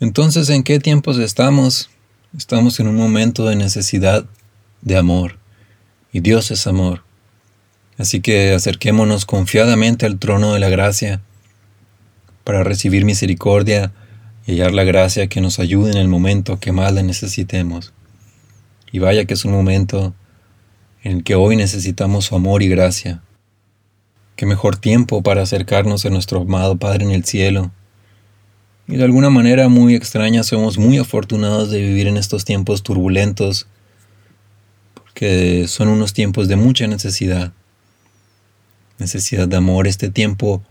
Entonces, 0.00 0.48
¿en 0.48 0.62
qué 0.62 0.78
tiempos 0.78 1.18
estamos? 1.18 1.90
Estamos 2.34 2.80
en 2.80 2.88
un 2.88 2.96
momento 2.96 3.44
de 3.44 3.56
necesidad 3.56 4.24
de 4.80 4.96
amor, 4.96 5.36
y 6.12 6.20
Dios 6.20 6.50
es 6.50 6.66
amor. 6.66 7.05
Así 7.98 8.20
que 8.20 8.52
acerquémonos 8.52 9.24
confiadamente 9.24 10.06
al 10.06 10.18
trono 10.18 10.52
de 10.52 10.60
la 10.60 10.68
gracia 10.68 11.22
para 12.44 12.62
recibir 12.62 13.04
misericordia 13.04 13.92
y 14.46 14.52
hallar 14.52 14.72
la 14.72 14.84
gracia 14.84 15.26
que 15.26 15.40
nos 15.40 15.58
ayude 15.58 15.90
en 15.90 15.98
el 15.98 16.08
momento 16.08 16.60
que 16.60 16.72
más 16.72 16.92
la 16.92 17.02
necesitemos. 17.02 17.92
Y 18.92 18.98
vaya 18.98 19.24
que 19.24 19.34
es 19.34 19.44
un 19.44 19.52
momento 19.52 20.14
en 21.02 21.18
el 21.18 21.24
que 21.24 21.34
hoy 21.34 21.56
necesitamos 21.56 22.26
su 22.26 22.36
amor 22.36 22.62
y 22.62 22.68
gracia. 22.68 23.22
Qué 24.36 24.44
mejor 24.46 24.76
tiempo 24.76 25.22
para 25.22 25.42
acercarnos 25.42 26.04
a 26.04 26.10
nuestro 26.10 26.42
amado 26.42 26.76
Padre 26.76 27.04
en 27.04 27.10
el 27.10 27.24
cielo. 27.24 27.72
Y 28.86 28.96
de 28.96 29.04
alguna 29.04 29.30
manera 29.30 29.68
muy 29.68 29.94
extraña 29.94 30.44
somos 30.44 30.78
muy 30.78 30.98
afortunados 30.98 31.70
de 31.70 31.80
vivir 31.80 32.06
en 32.06 32.16
estos 32.16 32.44
tiempos 32.44 32.82
turbulentos, 32.82 33.66
porque 34.94 35.66
son 35.66 35.88
unos 35.88 36.12
tiempos 36.12 36.46
de 36.46 36.56
mucha 36.56 36.86
necesidad. 36.86 37.52
Necesidad 38.98 39.48
de 39.48 39.56
amor. 39.56 39.86
Este 39.86 40.10
tiempo 40.10 40.62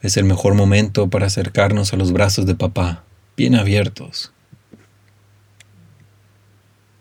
es 0.00 0.16
el 0.16 0.24
mejor 0.24 0.54
momento 0.54 1.08
para 1.08 1.26
acercarnos 1.26 1.92
a 1.92 1.96
los 1.96 2.12
brazos 2.12 2.46
de 2.46 2.54
papá 2.54 3.04
bien 3.36 3.54
abiertos. 3.54 4.32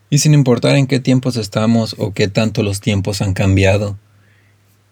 Y 0.10 0.18
sin 0.18 0.34
importar 0.34 0.76
en 0.76 0.88
qué 0.88 1.00
tiempos 1.00 1.38
estamos 1.38 1.96
o 1.98 2.14
qué 2.14 2.28
tanto 2.28 2.64
los 2.64 2.82
tiempos 2.82 3.22
han 3.22 3.34
cambiado, 3.34 3.98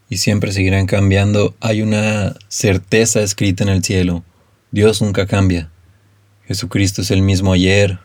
y 0.09 0.17
siempre 0.17 0.51
seguirán 0.51 0.87
cambiando, 0.87 1.55
hay 1.59 1.81
una 1.81 2.35
certeza 2.47 3.21
escrita 3.21 3.63
en 3.63 3.69
el 3.69 3.83
cielo. 3.83 4.23
Dios 4.71 5.01
nunca 5.01 5.27
cambia. 5.27 5.69
Jesucristo 6.47 7.03
es 7.03 7.11
el 7.11 7.21
mismo 7.21 7.53
ayer, 7.53 7.99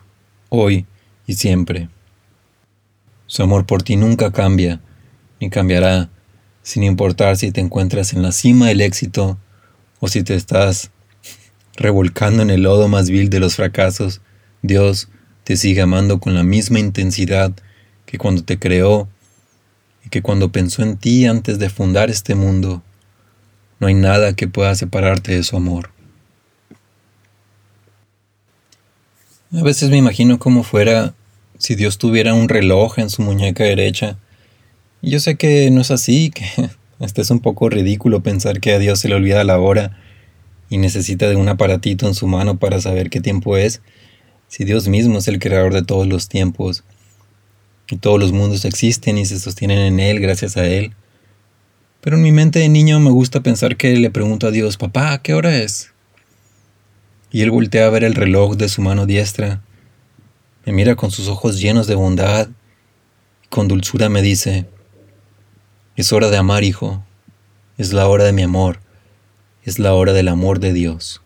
hoy 0.51 0.87
y 1.27 1.35
siempre. 1.35 1.89
Su 3.27 3.43
amor 3.43 3.65
por 3.65 3.83
ti 3.83 3.97
nunca 3.97 4.33
cambia, 4.33 4.81
ni 5.41 5.49
cambiará, 5.49 6.11
sin 6.65 6.83
importar 6.83 7.37
si 7.37 7.53
te 7.53 7.61
encuentras 7.61 8.13
en 8.13 8.23
la 8.23 8.33
cima 8.33 8.67
del 8.67 8.81
éxito 8.81 9.39
o 10.01 10.09
si 10.09 10.25
te 10.25 10.35
estás 10.35 10.91
revolcando 11.77 12.43
en 12.43 12.51
el 12.51 12.63
lodo 12.63 12.89
más 12.89 13.11
vil 13.11 13.31
de 13.31 13.39
los 13.39 13.55
fracasos, 13.55 14.21
Dios 14.63 15.09
te 15.45 15.57
sigue 15.57 15.83
amando 15.83 16.19
con 16.19 16.35
la 16.35 16.43
misma 16.43 16.81
intensidad 16.81 17.53
que 18.07 18.19
cuando 18.19 18.43
te 18.43 18.59
creó 18.59 19.09
y 20.05 20.09
que 20.09 20.23
cuando 20.23 20.51
pensó 20.51 20.83
en 20.83 20.97
ti 20.97 21.27
antes 21.27 21.59
de 21.59 21.71
fundar 21.71 22.11
este 22.11 22.35
mundo. 22.35 22.83
No 23.79 23.87
hay 23.87 23.95
nada 23.95 24.35
que 24.35 24.49
pueda 24.49 24.75
separarte 24.75 25.33
de 25.33 25.43
su 25.43 25.57
amor. 25.57 25.91
A 29.53 29.63
veces 29.63 29.91
me 29.91 29.99
imagino 29.99 30.39
cómo 30.39 30.63
fuera 30.63 31.15
si 31.59 31.75
Dios 31.75 31.99
tuviera 31.99 32.35
un 32.35 32.49
reloj 32.49 32.99
en 32.99 33.11
su 33.11 33.23
muñeca 33.23 33.65
derecha. 33.65 34.19
Yo 35.07 35.21
sé 35.21 35.37
que 35.37 35.71
no 35.71 35.83
es 35.83 35.91
así, 35.91 36.31
que 36.31 36.45
este 36.99 37.21
es 37.21 37.31
un 37.31 37.41
poco 37.41 37.69
ridículo 37.69 38.23
pensar 38.23 38.61
que 38.61 38.73
a 38.73 38.79
Dios 38.79 39.01
se 39.01 39.09
le 39.09 39.15
olvida 39.15 39.45
la 39.45 39.59
hora 39.59 39.99
y 40.71 40.79
necesita 40.79 41.29
de 41.29 41.37
un 41.37 41.49
aparatito 41.49 42.07
en 42.07 42.15
su 42.15 42.27
mano 42.27 42.59
para 42.59 42.81
saber 42.81 43.11
qué 43.11 43.21
tiempo 43.21 43.59
es, 43.59 43.83
si 44.49 44.65
Dios 44.65 44.89
mismo 44.89 45.19
es 45.19 45.29
el 45.29 45.39
creador 45.39 45.75
de 45.75 45.83
todos 45.83 46.07
los 46.07 46.29
tiempos 46.29 46.85
y 47.91 47.97
todos 47.97 48.19
los 48.19 48.33
mundos 48.33 48.65
existen 48.65 49.19
y 49.19 49.27
se 49.27 49.39
sostienen 49.39 49.79
en 49.79 50.01
Él 50.01 50.21
gracias 50.21 50.57
a 50.57 50.67
Él. 50.67 50.95
Pero 52.01 52.17
en 52.17 52.23
mi 52.23 52.33
mente 52.33 52.61
de 52.61 52.71
niño 52.71 52.99
me 52.99 53.11
gusta 53.11 53.43
pensar 53.43 53.77
que 53.77 53.95
le 53.97 54.11
pregunto 54.11 54.47
a 54.47 54.53
Dios, 54.53 54.79
papá, 54.79 55.21
¿qué 55.23 55.35
hora 55.35 55.55
es? 55.55 55.93
Y 57.31 57.43
Él 57.43 57.51
voltea 57.51 57.87
a 57.87 57.91
ver 57.91 58.05
el 58.05 58.15
reloj 58.15 58.57
de 58.57 58.71
su 58.71 58.81
mano 58.81 59.05
diestra, 59.05 59.63
me 60.65 60.73
mira 60.73 60.95
con 60.95 61.11
sus 61.11 61.29
ojos 61.29 61.61
llenos 61.61 61.87
de 61.87 61.95
bondad 61.95 62.49
y 63.45 63.49
con 63.49 63.69
dulzura 63.69 64.09
me 64.09 64.23
dice, 64.23 64.67
es 65.97 66.13
hora 66.13 66.31
de 66.31 66.37
amar, 66.37 66.65
hijo, 66.65 67.03
es 67.79 67.93
la 67.93 68.09
hora 68.09 68.25
de 68.25 68.33
mi 68.33 68.43
amor 68.43 68.79
es 69.65 69.79
la 69.79 69.95
hora 69.95 70.13
del 70.13 70.29
amor 70.29 70.61
de 70.61 70.73
Dios. 70.73 71.23